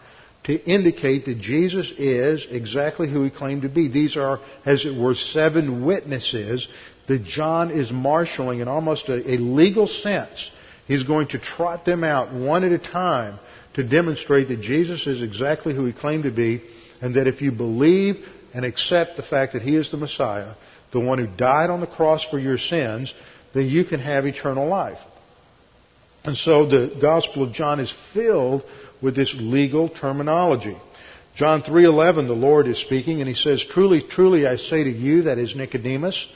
[0.49, 3.87] to indicate that Jesus is exactly who he claimed to be.
[3.87, 6.67] These are, as it were, seven witnesses
[7.07, 10.49] that John is marshaling in almost a, a legal sense.
[10.87, 13.37] He's going to trot them out one at a time
[13.75, 16.63] to demonstrate that Jesus is exactly who he claimed to be,
[16.99, 18.15] and that if you believe
[18.51, 20.55] and accept the fact that he is the Messiah,
[20.91, 23.13] the one who died on the cross for your sins,
[23.53, 24.97] then you can have eternal life.
[26.23, 28.63] And so the Gospel of John is filled
[29.01, 30.77] with this legal terminology.
[31.35, 35.23] John 3:11 the Lord is speaking and he says, "Truly, truly I say to you
[35.23, 36.27] that is Nicodemus,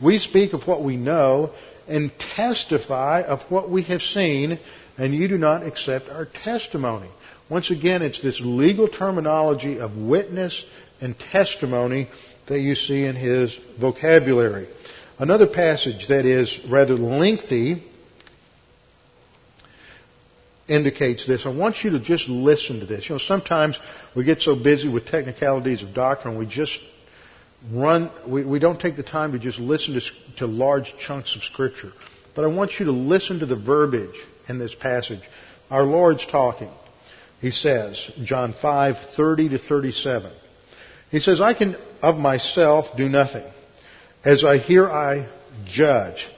[0.00, 1.50] we speak of what we know
[1.88, 4.58] and testify of what we have seen,
[4.98, 7.08] and you do not accept our testimony."
[7.48, 10.64] Once again, it's this legal terminology of witness
[11.00, 12.08] and testimony
[12.46, 14.66] that you see in his vocabulary.
[15.18, 17.82] Another passage that is rather lengthy
[20.68, 21.46] indicates this.
[21.46, 23.08] I want you to just listen to this.
[23.08, 23.78] You know, sometimes
[24.14, 26.78] we get so busy with technicalities of doctrine, we just
[27.72, 30.00] run, we, we don't take the time to just listen to,
[30.38, 31.92] to large chunks of Scripture.
[32.34, 34.14] But I want you to listen to the verbiage
[34.48, 35.20] in this passage.
[35.70, 36.70] Our Lord's talking.
[37.40, 40.32] He says, John 5, 30 to 37.
[41.10, 43.44] He says, I can of myself do nothing.
[44.24, 45.28] As I hear, I
[45.64, 46.28] judge.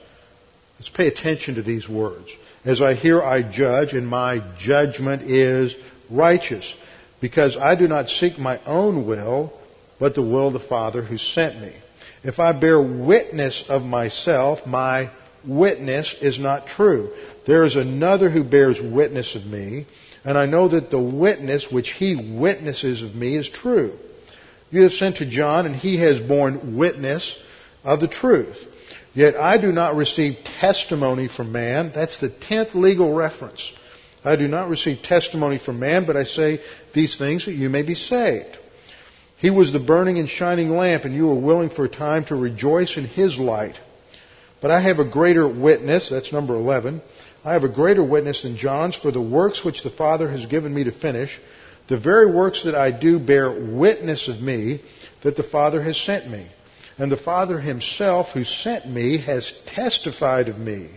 [0.77, 2.29] Let's pay attention to these words.
[2.65, 5.75] As I hear, I judge, and my judgment is
[6.09, 6.73] righteous,
[7.21, 9.53] because I do not seek my own will,
[9.99, 11.73] but the will of the Father who sent me.
[12.23, 15.09] If I bear witness of myself, my
[15.45, 17.11] witness is not true.
[17.45, 19.85] There is another who bears witness of me,
[20.25, 23.93] and I know that the witness which he witnesses of me is true.
[24.69, 27.37] You have sent to John, and he has borne witness
[27.83, 28.57] of the truth.
[29.13, 31.91] Yet I do not receive testimony from man.
[31.93, 33.71] That's the tenth legal reference.
[34.23, 36.61] I do not receive testimony from man, but I say
[36.93, 38.57] these things that you may be saved.
[39.37, 42.35] He was the burning and shining lamp, and you were willing for a time to
[42.35, 43.79] rejoice in his light.
[44.61, 47.01] But I have a greater witness, that's number 11.
[47.45, 50.73] I have a greater witness than John's, for the works which the Father has given
[50.73, 51.39] me to finish,
[51.87, 54.81] the very works that I do bear witness of me
[55.23, 56.45] that the Father has sent me.
[56.99, 60.89] And the Father himself who sent me has testified of me.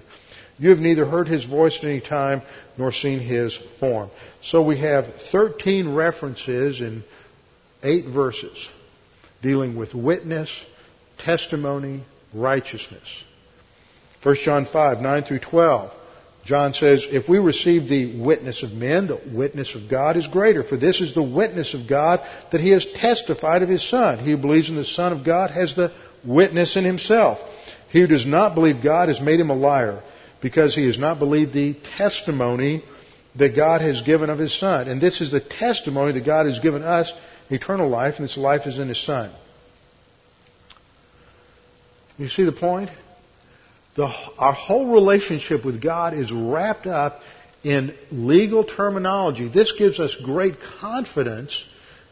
[0.59, 2.43] You have neither heard his voice at any time
[2.77, 4.11] nor seen his form.
[4.43, 7.05] So we have 13 references in
[7.83, 8.69] 8 verses
[9.43, 10.51] dealing with witness,
[11.19, 13.25] testimony, righteousness.
[14.23, 15.93] 1 John 5, 9 through 12.
[16.45, 20.65] John says, if we receive the witness of men, the witness of God is greater.
[20.65, 22.21] For this is the witness of God
[22.51, 24.19] that he has testified of his Son.
[24.19, 25.93] He who believes in the Son of God has the
[26.25, 27.39] witness in himself.
[27.91, 30.03] He who does not believe God has made him a liar
[30.41, 32.83] because he has not believed the testimony
[33.37, 34.89] that God has given of his Son.
[34.89, 37.13] And this is the testimony that God has given us,
[37.51, 39.33] eternal life, and this life is in his Son.
[42.19, 42.91] You see the point?
[43.95, 44.05] The,
[44.39, 47.21] our whole relationship with God is wrapped up
[47.63, 49.49] in legal terminology.
[49.49, 51.63] This gives us great confidence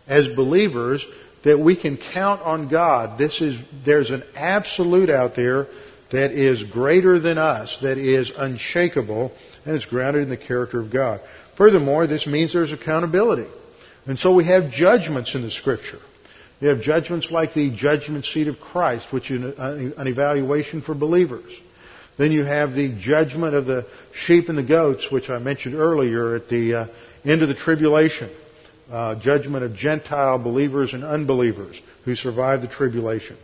[0.07, 1.05] as believers
[1.45, 3.19] that we can count on God.
[3.19, 5.69] This is, there's an absolute out there
[6.13, 9.33] that is greater than us, that is unshakable,
[9.65, 11.21] and it's grounded in the character of God.
[11.57, 13.49] Furthermore, this means there's accountability.
[14.07, 16.01] And so we have judgments in the Scripture.
[16.61, 21.51] We have judgments like the judgment seat of Christ, which is an evaluation for believers.
[22.19, 26.35] Then you have the judgment of the sheep and the goats, which I mentioned earlier
[26.35, 26.87] at the uh,
[27.25, 28.31] end of the tribulation.
[28.91, 33.37] Uh, judgment of Gentile believers and unbelievers who survive the tribulation.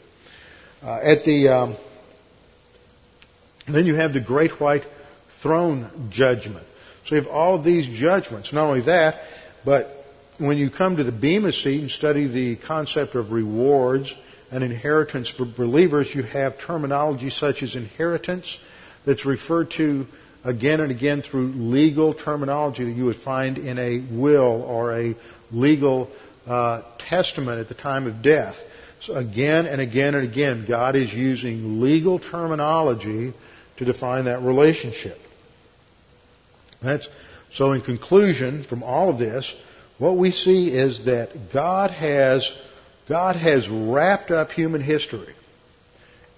[0.83, 1.77] Uh, at the um,
[3.69, 4.85] then you have the great white
[5.43, 6.67] throne judgment.
[7.05, 8.53] So you have all these judgments.
[8.53, 9.21] Not only that,
[9.65, 9.89] but
[10.39, 14.15] when you come to the Bema seat and study the concept of rewards
[14.51, 18.59] and inheritance for believers, you have terminology such as inheritance
[19.05, 20.07] that's referred to
[20.45, 25.17] again and again through legal terminology that you would find in a will or a
[25.51, 26.11] legal
[26.47, 28.57] uh, testament at the time of death.
[29.01, 33.35] So again and again and again, God is using legal terminology
[33.79, 35.19] to define that relationship.
[36.83, 37.09] That's,
[37.53, 39.53] so in conclusion, from all of this,
[39.99, 42.51] what we see is that God has
[43.09, 45.35] God has wrapped up human history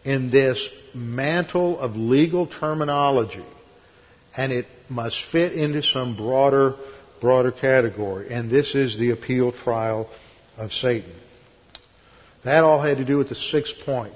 [0.05, 3.45] in this mantle of legal terminology,
[4.37, 6.75] and it must fit into some broader,
[7.21, 8.33] broader category.
[8.33, 10.11] And this is the appeal trial
[10.57, 11.15] of Satan.
[12.45, 14.15] That all had to do with the sixth point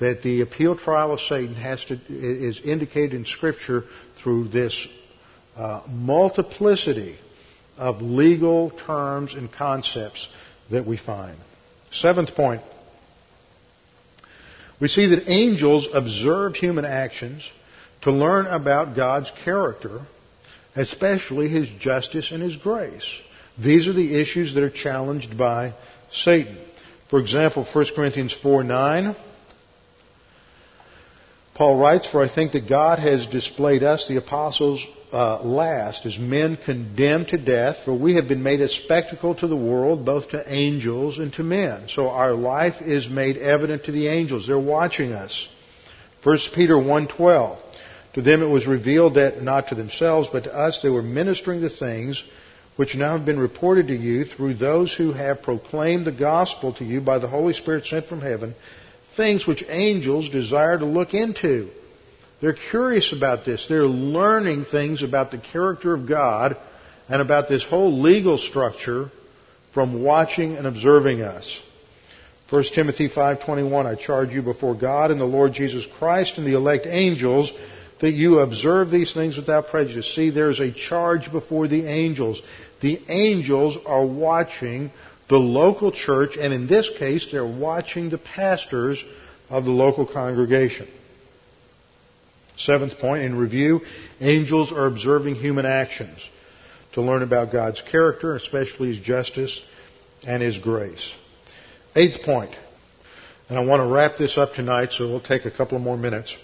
[0.00, 3.84] that the appeal trial of Satan has to is indicated in Scripture
[4.22, 4.88] through this
[5.56, 7.16] uh, multiplicity
[7.76, 10.28] of legal terms and concepts
[10.70, 11.38] that we find.
[11.94, 12.62] Seventh point.
[14.80, 17.48] We see that angels observe human actions
[18.02, 20.00] to learn about God's character,
[20.74, 23.08] especially His justice and His grace.
[23.56, 25.74] These are the issues that are challenged by
[26.12, 26.58] Satan.
[27.08, 29.16] For example, 1 Corinthians 4 9.
[31.54, 34.84] Paul writes, For I think that God has displayed us, the apostles,
[35.14, 39.46] uh, last as men condemned to death, for we have been made a spectacle to
[39.46, 41.84] the world, both to angels and to men.
[41.88, 44.48] So our life is made evident to the angels.
[44.48, 45.48] They're watching us.
[46.24, 47.58] 1 Peter 1.12
[48.14, 51.60] To them it was revealed that not to themselves, but to us they were ministering
[51.60, 52.24] the things
[52.74, 56.84] which now have been reported to you through those who have proclaimed the gospel to
[56.84, 58.52] you by the Holy Spirit sent from heaven,
[59.16, 61.70] things which angels desire to look into.
[62.44, 63.64] They're curious about this.
[63.70, 66.58] They're learning things about the character of God
[67.08, 69.10] and about this whole legal structure
[69.72, 71.58] from watching and observing us.
[72.50, 76.52] 1 Timothy 5:21 I charge you before God and the Lord Jesus Christ and the
[76.52, 77.50] elect angels
[78.00, 80.14] that you observe these things without prejudice.
[80.14, 82.42] See, there's a charge before the angels.
[82.82, 84.90] The angels are watching
[85.30, 89.02] the local church, and in this case, they're watching the pastors
[89.48, 90.88] of the local congregation.
[92.56, 93.80] Seventh point in review,
[94.20, 96.18] angels are observing human actions
[96.92, 99.60] to learn about God's character, especially His justice
[100.26, 101.12] and His grace.
[101.96, 102.54] Eighth point,
[103.48, 106.34] and I want to wrap this up tonight, so we'll take a couple more minutes.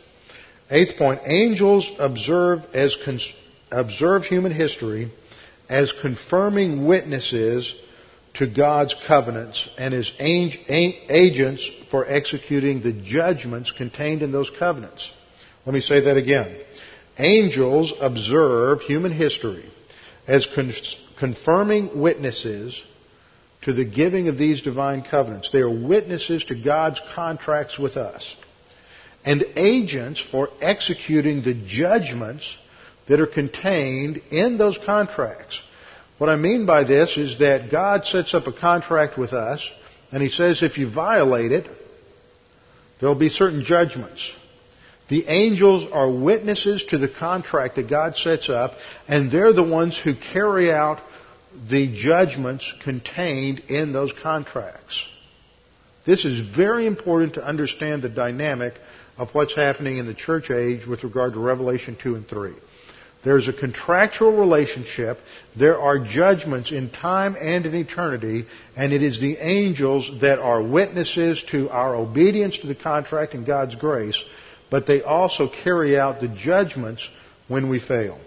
[0.70, 2.96] Eighth point, angels observe as
[3.70, 5.12] observe human history
[5.68, 7.74] as confirming witnesses
[8.34, 15.08] to God's covenants and as agents for executing the judgments contained in those covenants.
[15.66, 16.60] Let me say that again.
[17.18, 19.70] Angels observe human history
[20.26, 20.72] as con-
[21.18, 22.82] confirming witnesses
[23.62, 25.50] to the giving of these divine covenants.
[25.50, 28.36] They are witnesses to God's contracts with us
[29.24, 32.56] and agents for executing the judgments
[33.06, 35.60] that are contained in those contracts.
[36.16, 39.68] What I mean by this is that God sets up a contract with us
[40.10, 41.68] and He says if you violate it,
[42.98, 44.30] there'll be certain judgments.
[45.10, 48.74] The angels are witnesses to the contract that God sets up,
[49.08, 51.00] and they're the ones who carry out
[51.68, 55.04] the judgments contained in those contracts.
[56.06, 58.74] This is very important to understand the dynamic
[59.18, 62.52] of what's happening in the church age with regard to Revelation 2 and 3.
[63.24, 65.18] There's a contractual relationship.
[65.58, 68.46] There are judgments in time and in eternity,
[68.76, 73.44] and it is the angels that are witnesses to our obedience to the contract and
[73.44, 74.22] God's grace
[74.70, 77.06] but they also carry out the judgments
[77.48, 78.18] when we fail.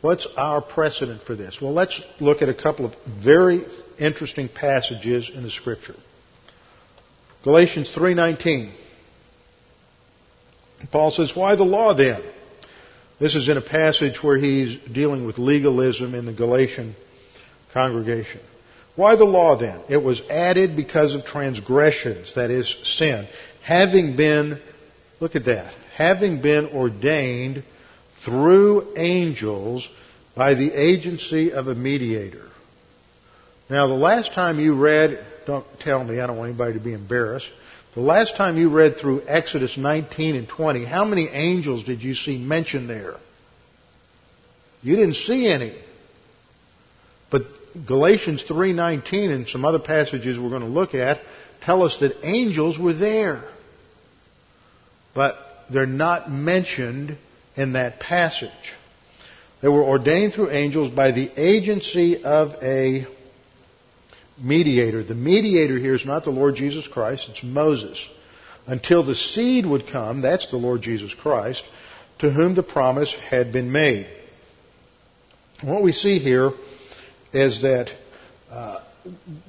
[0.00, 1.60] What's our precedent for this?
[1.60, 3.64] Well, let's look at a couple of very
[3.98, 5.94] interesting passages in the scripture.
[7.44, 8.70] Galatians 3:19.
[10.90, 12.22] Paul says, "Why the law then?"
[13.20, 16.96] This is in a passage where he's dealing with legalism in the Galatian
[17.72, 18.40] congregation.
[18.96, 19.80] Why the law then?
[19.88, 23.28] It was added because of transgressions, that is, sin
[23.62, 24.60] having been,
[25.20, 27.64] look at that, having been ordained
[28.24, 29.88] through angels
[30.36, 32.48] by the agency of a mediator.
[33.68, 36.92] Now, the last time you read, don't tell me, I don't want anybody to be
[36.92, 37.50] embarrassed.
[37.94, 42.14] The last time you read through Exodus 19 and 20, how many angels did you
[42.14, 43.16] see mentioned there?
[44.82, 45.74] You didn't see any.
[47.30, 47.42] But
[47.86, 51.20] Galatians 3:19 and some other passages we're going to look at
[51.64, 53.44] tell us that angels were there
[55.14, 55.36] but
[55.70, 57.16] they're not mentioned
[57.56, 58.50] in that passage.
[59.60, 63.06] They were ordained through angels by the agency of a
[64.38, 65.04] mediator.
[65.04, 68.04] The mediator here is not the Lord Jesus Christ, it's Moses.
[68.66, 71.64] Until the seed would come, that's the Lord Jesus Christ,
[72.20, 74.06] to whom the promise had been made.
[75.62, 76.52] What we see here
[77.32, 77.92] is that
[78.50, 78.80] uh,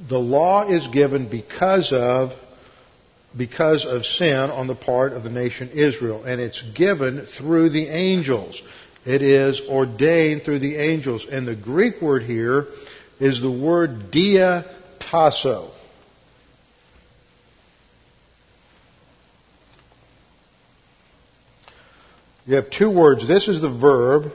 [0.10, 2.32] the law is given because of
[3.36, 6.24] because of sin on the part of the nation Israel.
[6.24, 8.62] And it's given through the angels.
[9.06, 11.26] It is ordained through the angels.
[11.30, 12.68] And the Greek word here
[13.20, 14.66] is the word dia
[15.00, 15.72] tasso.
[22.46, 23.28] You have two words.
[23.28, 24.32] This is the verb,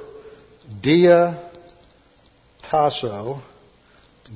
[0.80, 1.50] dia
[2.62, 3.42] tasso,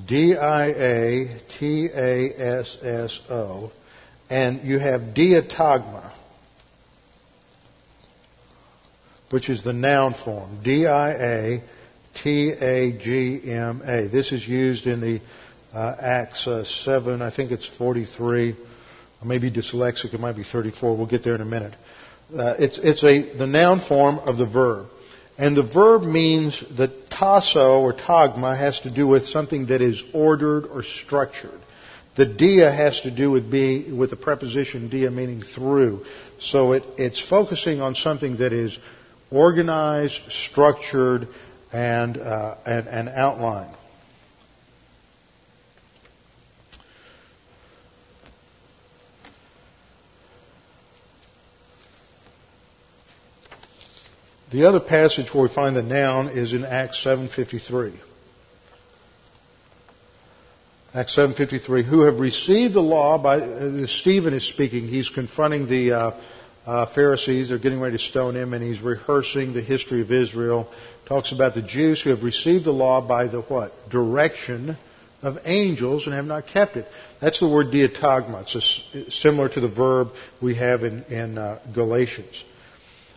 [0.07, 1.33] D-I-A-T-A-S-S-O
[4.31, 6.11] and you have diatagma,
[9.31, 10.63] which is the noun form.
[10.63, 11.69] D-I-A-T-A-G-M-A.
[14.09, 15.21] This is used in the
[15.75, 18.57] uh, Acts uh, 7, I think it's 43.
[19.21, 20.97] I may be dyslexic, it might be 34.
[20.97, 21.75] We'll get there in a minute.
[22.35, 24.89] Uh, it's it's a, the noun form of the verb.
[25.43, 30.01] And the verb means that tasso or tagma has to do with something that is
[30.15, 31.59] ordered or structured.
[32.15, 36.05] The dia has to do with be with the preposition dia meaning through.
[36.39, 38.79] So it, it's focusing on something that is
[39.33, 41.27] organized, structured,
[41.73, 43.75] and, uh, and, and outlined.
[54.53, 57.95] The other passage where we find the noun is in Acts 7:53.
[60.95, 64.89] Acts 7:53, who have received the law by uh, Stephen is speaking.
[64.89, 66.11] He's confronting the uh,
[66.67, 67.49] uh, Pharisees.
[67.49, 70.69] They're getting ready to stone him, and he's rehearsing the history of Israel.
[71.07, 74.77] Talks about the Jews who have received the law by the what direction
[75.23, 76.87] of angels and have not kept it.
[77.23, 78.45] That's the word diatagma.
[78.55, 80.09] It's similar to the verb
[80.43, 82.45] we have in, in uh, Galatians.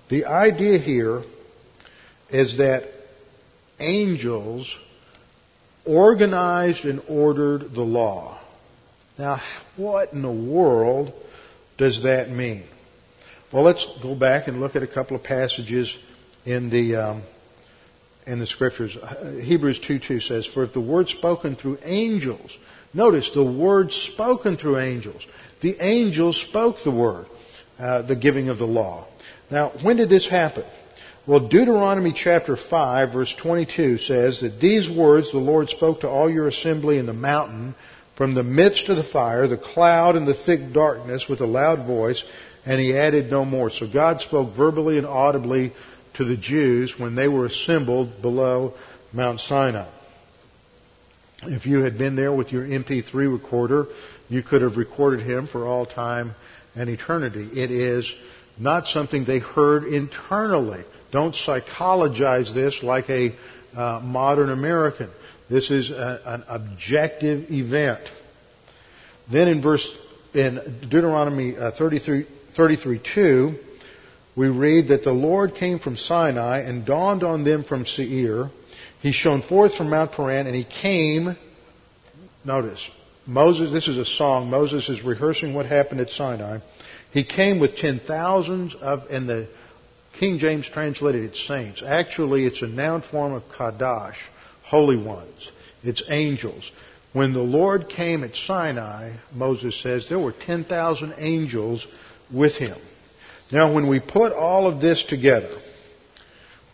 [0.09, 1.23] The idea here
[2.29, 2.83] is that
[3.79, 4.77] angels
[5.85, 8.39] organized and ordered the law.
[9.17, 9.41] Now,
[9.77, 11.13] what in the world
[11.77, 12.65] does that mean?
[13.51, 15.95] Well, let's go back and look at a couple of passages
[16.45, 17.23] in the um,
[18.25, 18.97] in the scriptures.
[19.41, 22.57] Hebrews 2:2 says, "For if the word spoken through angels,
[22.93, 25.25] notice the word spoken through angels,
[25.61, 27.27] the angels spoke the word,
[27.79, 29.05] uh, the giving of the law.
[29.51, 30.63] Now, when did this happen?
[31.27, 36.29] Well, Deuteronomy chapter 5 verse 22 says that these words the Lord spoke to all
[36.29, 37.75] your assembly in the mountain
[38.15, 41.85] from the midst of the fire, the cloud and the thick darkness with a loud
[41.85, 42.23] voice,
[42.65, 43.69] and he added no more.
[43.69, 45.73] So God spoke verbally and audibly
[46.15, 48.73] to the Jews when they were assembled below
[49.11, 49.89] Mount Sinai.
[51.43, 53.87] If you had been there with your MP3 recorder,
[54.29, 56.33] you could have recorded him for all time
[56.75, 57.49] and eternity.
[57.53, 58.11] It is
[58.57, 60.83] not something they heard internally.
[61.11, 63.35] Don't psychologize this like a
[63.75, 65.09] uh, modern American.
[65.49, 68.01] This is a, an objective event.
[69.31, 69.89] Then in verse
[70.33, 73.55] in Deuteronomy uh, 33, 33 2,
[74.35, 78.49] we read that the Lord came from Sinai and dawned on them from Seir.
[79.01, 81.37] He shone forth from Mount Paran and he came.
[82.43, 82.89] Notice,
[83.25, 84.49] Moses, this is a song.
[84.49, 86.59] Moses is rehearsing what happened at Sinai.
[87.15, 89.47] He came with ten thousands of, and the
[90.19, 91.81] King James translated it saints.
[91.81, 94.17] Actually, it's a noun form of kadash,
[94.63, 95.49] holy ones.
[95.81, 96.69] It's angels.
[97.13, 101.87] When the Lord came at Sinai, Moses says, there were 10,000 angels
[102.33, 102.77] with him.
[103.49, 105.57] Now, when we put all of this together,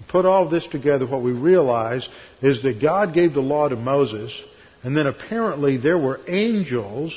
[0.07, 2.09] put all of this together, what we realize
[2.41, 4.35] is that God gave the law to Moses,
[4.81, 7.15] and then apparently there were angels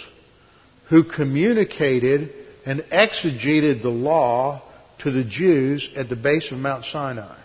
[0.90, 4.62] who communicated and exegeted the law
[5.00, 7.36] to the Jews at the base of Mount Sinai.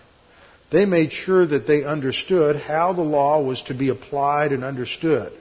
[0.71, 5.33] They made sure that they understood how the law was to be applied and understood.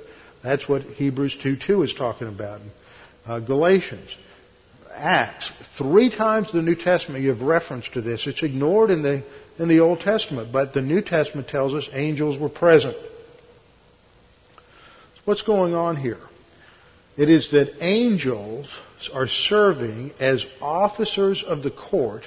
[0.42, 2.60] That's what Hebrews 2.2 is talking about.
[3.26, 4.16] Uh, Galatians.
[4.94, 5.52] Acts.
[5.76, 8.26] Three times the New Testament you have reference to this.
[8.26, 9.22] It's ignored in the,
[9.58, 12.96] in the Old Testament, but the New Testament tells us angels were present.
[15.24, 16.18] What's going on here?
[17.18, 18.68] It is that angels
[19.12, 22.22] are serving as officers of the court,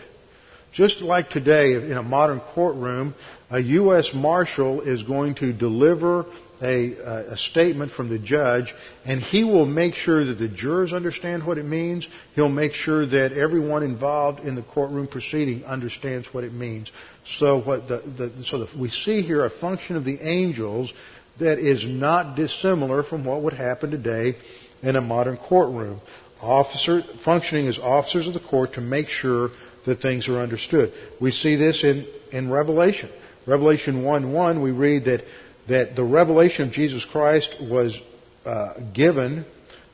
[0.73, 3.15] just like today in a modern courtroom,
[3.49, 4.11] a U.S.
[4.13, 6.25] Marshal is going to deliver
[6.61, 8.75] a, uh, a, statement from the judge,
[9.05, 12.05] and he will make sure that the jurors understand what it means.
[12.35, 16.91] He'll make sure that everyone involved in the courtroom proceeding understands what it means.
[17.25, 20.93] So, what the, the, so the, we see here a function of the angels
[21.39, 24.35] that is not dissimilar from what would happen today
[24.84, 25.99] in a modern courtroom.
[26.41, 29.49] Officer, functioning as officers of the court to make sure
[29.86, 30.91] that things are understood.
[31.19, 33.09] We see this in, in Revelation.
[33.45, 35.23] Revelation 1 1, we read that,
[35.67, 37.99] that the revelation of Jesus Christ was
[38.45, 39.45] uh, given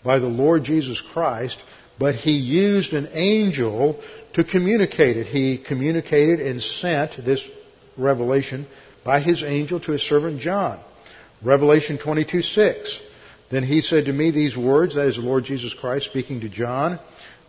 [0.04, 1.58] by the Lord Jesus Christ,
[2.00, 4.02] but he used an angel
[4.34, 5.28] to communicate it.
[5.28, 7.46] He communicated and sent this
[7.98, 8.68] revelation
[9.04, 10.80] by his angel to his servant John.
[11.44, 13.00] Revelation 22 6.
[13.50, 16.50] Then he said to me these words, that is the Lord Jesus Christ speaking to
[16.50, 17.00] John,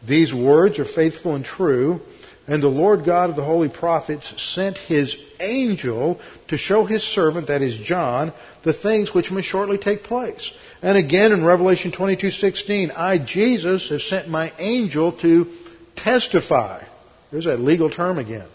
[0.07, 2.01] these words are faithful and true,
[2.47, 7.49] and the Lord God of the holy prophets sent his angel to show his servant,
[7.49, 8.33] that is John,
[8.65, 10.51] the things which must shortly take place.
[10.81, 15.53] And again in Revelation 22:16, I Jesus have sent my angel to
[15.97, 16.85] testify.
[17.31, 18.47] There's that legal term again.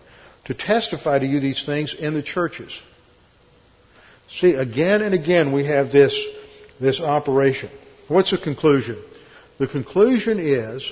[0.46, 2.78] To testify to you these things in the churches.
[4.30, 6.18] See, again and again we have this
[6.84, 7.72] this operation.
[8.08, 9.02] What's the conclusion?
[9.58, 10.92] The conclusion is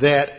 [0.00, 0.30] that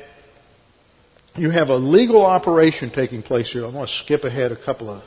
[1.35, 3.65] you have a legal operation taking place here.
[3.65, 5.01] I'm going to skip ahead a couple of,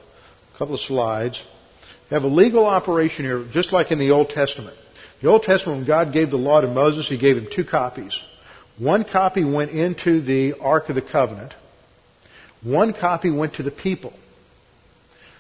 [0.55, 1.43] a couple of slides.
[2.11, 4.77] You have a legal operation here, just like in the Old Testament.
[5.21, 8.19] The Old Testament, when God gave the law to Moses, He gave him two copies.
[8.79, 11.55] One copy went into the Ark of the Covenant.
[12.63, 14.15] One copy went to the people.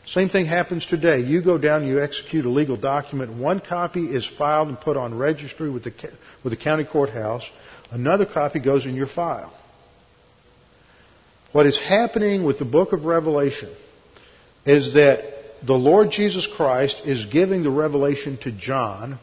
[0.06, 1.20] Same thing happens today.
[1.20, 3.38] You go down, you execute a legal document.
[3.40, 5.92] One copy is filed and put on registry with the,
[6.42, 7.48] with the county courthouse.
[7.90, 9.52] Another copy goes in your file.
[11.52, 13.74] What is happening with the book of Revelation
[14.66, 15.22] is that
[15.64, 19.18] the Lord Jesus Christ is giving the revelation to John,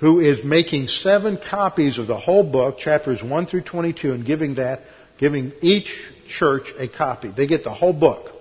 [0.00, 4.56] who is making seven copies of the whole book, chapters 1 through 22, and giving
[4.56, 4.80] that,
[5.18, 5.96] giving each
[6.26, 7.30] church a copy.
[7.34, 8.35] They get the whole book.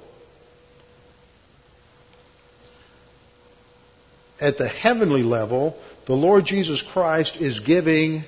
[4.40, 8.24] At the heavenly level, the Lord Jesus Christ is giving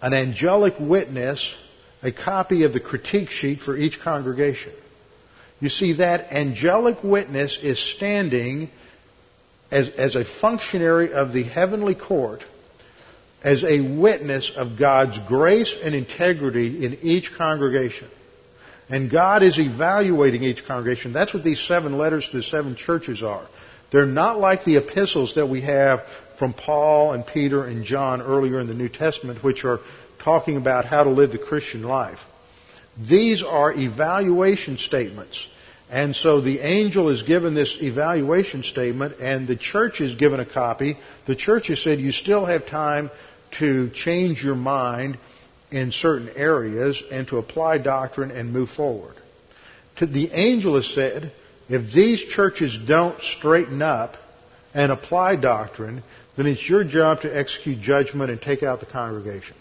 [0.00, 1.52] an angelic witness
[2.02, 4.72] a copy of the critique sheet for each congregation.
[5.60, 8.68] You see, that angelic witness is standing
[9.70, 12.44] as, as a functionary of the heavenly court,
[13.44, 18.08] as a witness of God's grace and integrity in each congregation.
[18.88, 21.12] And God is evaluating each congregation.
[21.12, 23.46] That's what these seven letters to the seven churches are.
[23.92, 26.00] They're not like the epistles that we have
[26.38, 29.80] from Paul and Peter and John earlier in the New Testament, which are
[30.24, 32.18] talking about how to live the Christian life.
[32.98, 35.46] These are evaluation statements.
[35.90, 40.46] And so the angel is given this evaluation statement, and the church is given a
[40.46, 40.96] copy.
[41.26, 43.10] The church has said you still have time
[43.58, 45.18] to change your mind
[45.70, 49.16] in certain areas and to apply doctrine and move forward.
[49.96, 51.32] To the angel has said,
[51.68, 54.16] if these churches don't straighten up
[54.74, 56.02] and apply doctrine,
[56.36, 59.56] then it's your job to execute judgment and take out the congregation.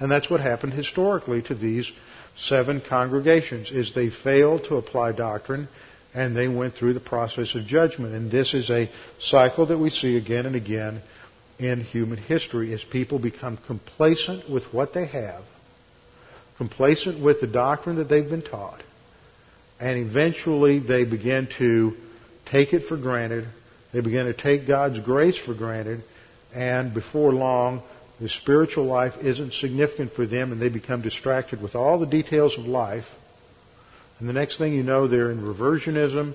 [0.00, 1.90] And that's what happened historically to these
[2.36, 5.68] seven congregations is they failed to apply doctrine
[6.14, 8.14] and they went through the process of judgment.
[8.14, 8.90] And this is a
[9.20, 11.02] cycle that we see again and again
[11.58, 15.42] in human history as people become complacent with what they have,
[16.56, 18.82] complacent with the doctrine that they've been taught,
[19.80, 21.94] and eventually they begin to
[22.46, 23.46] take it for granted.
[23.92, 26.02] They begin to take God's grace for granted,
[26.54, 27.82] and before long,
[28.20, 32.56] the spiritual life isn't significant for them and they become distracted with all the details
[32.58, 33.04] of life.
[34.18, 36.34] And the next thing you know, they're in reversionism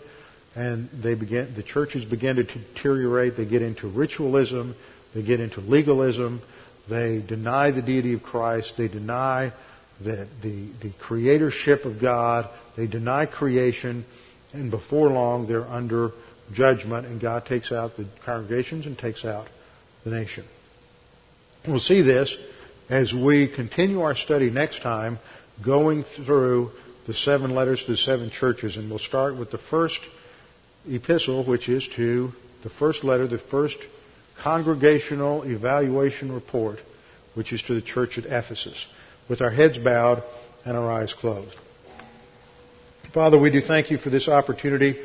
[0.56, 3.38] and they begin, the churches begin to deteriorate.
[3.38, 4.76] They get into ritualism.
[5.16, 6.42] They get into legalism.
[6.90, 8.74] They deny the deity of Christ.
[8.78, 9.54] They deny
[10.02, 12.50] the, the, the creatorship of God.
[12.78, 14.06] They deny creation.
[14.54, 16.12] And before long, they're under
[16.54, 19.47] judgment and God takes out the congregations and takes out
[20.04, 20.45] the nation.
[21.68, 22.36] We'll see this
[22.89, 25.20] as we continue our study next time,
[25.64, 26.72] going through
[27.06, 28.78] the seven letters to the seven churches.
[28.78, 30.00] And we'll start with the first
[30.88, 32.32] epistle, which is to
[32.64, 33.78] the first letter, the first
[34.41, 36.80] congregational evaluation report,
[37.36, 38.88] which is to the church at Ephesus,
[39.30, 40.24] with our heads bowed
[40.66, 41.56] and our eyes closed.
[43.14, 44.96] Father, we do thank you for this opportunity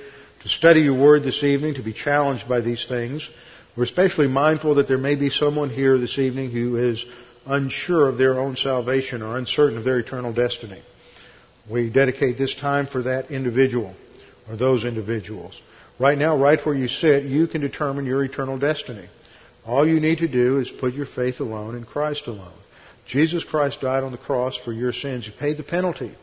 [0.42, 3.28] to study your word this evening, to be challenged by these things.
[3.76, 7.04] We're especially mindful that there may be someone here this evening who is
[7.46, 10.82] unsure of their own salvation or uncertain of their eternal destiny.
[11.70, 13.94] We dedicate this time for that individual
[14.48, 15.60] or those individuals.
[15.98, 19.08] Right now, right where you sit, you can determine your eternal destiny.
[19.64, 22.52] All you need to do is put your faith alone in Christ alone.
[23.06, 25.26] Jesus Christ died on the cross for your sins.
[25.26, 26.14] He paid the penalty.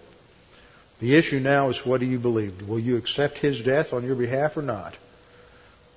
[1.00, 2.68] The issue now is what do you believe?
[2.68, 4.96] Will you accept His death on your behalf or not?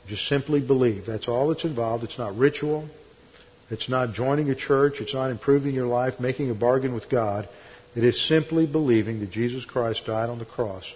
[0.08, 1.06] Just simply believe.
[1.06, 2.04] That's all that's involved.
[2.04, 2.88] It's not ritual.
[3.70, 5.00] It's not joining a church.
[5.00, 7.48] It's not improving your life, making a bargain with God.
[7.94, 10.90] It is simply believing that Jesus Christ died on the cross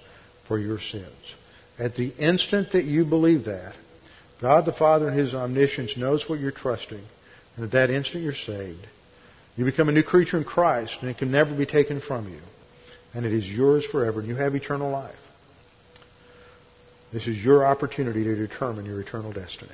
[0.46, 1.34] for your sins.
[1.78, 3.74] At the instant that you believe that,
[4.40, 7.02] God the Father in His omniscience knows what you're trusting,
[7.56, 8.86] and at that instant you're saved.
[9.58, 12.38] You become a new creature in Christ, and it can never be taken from you.
[13.12, 15.18] And it is yours forever, and you have eternal life.
[17.12, 19.72] This is your opportunity to determine your eternal destiny.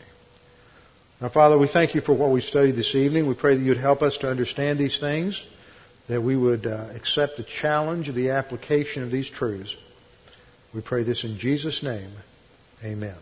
[1.21, 3.29] Now, Father, we thank you for what we studied this evening.
[3.29, 5.45] We pray that you'd help us to understand these things,
[6.09, 9.77] that we would uh, accept the challenge of the application of these truths.
[10.75, 12.11] We pray this in Jesus' name.
[12.83, 13.17] Amen.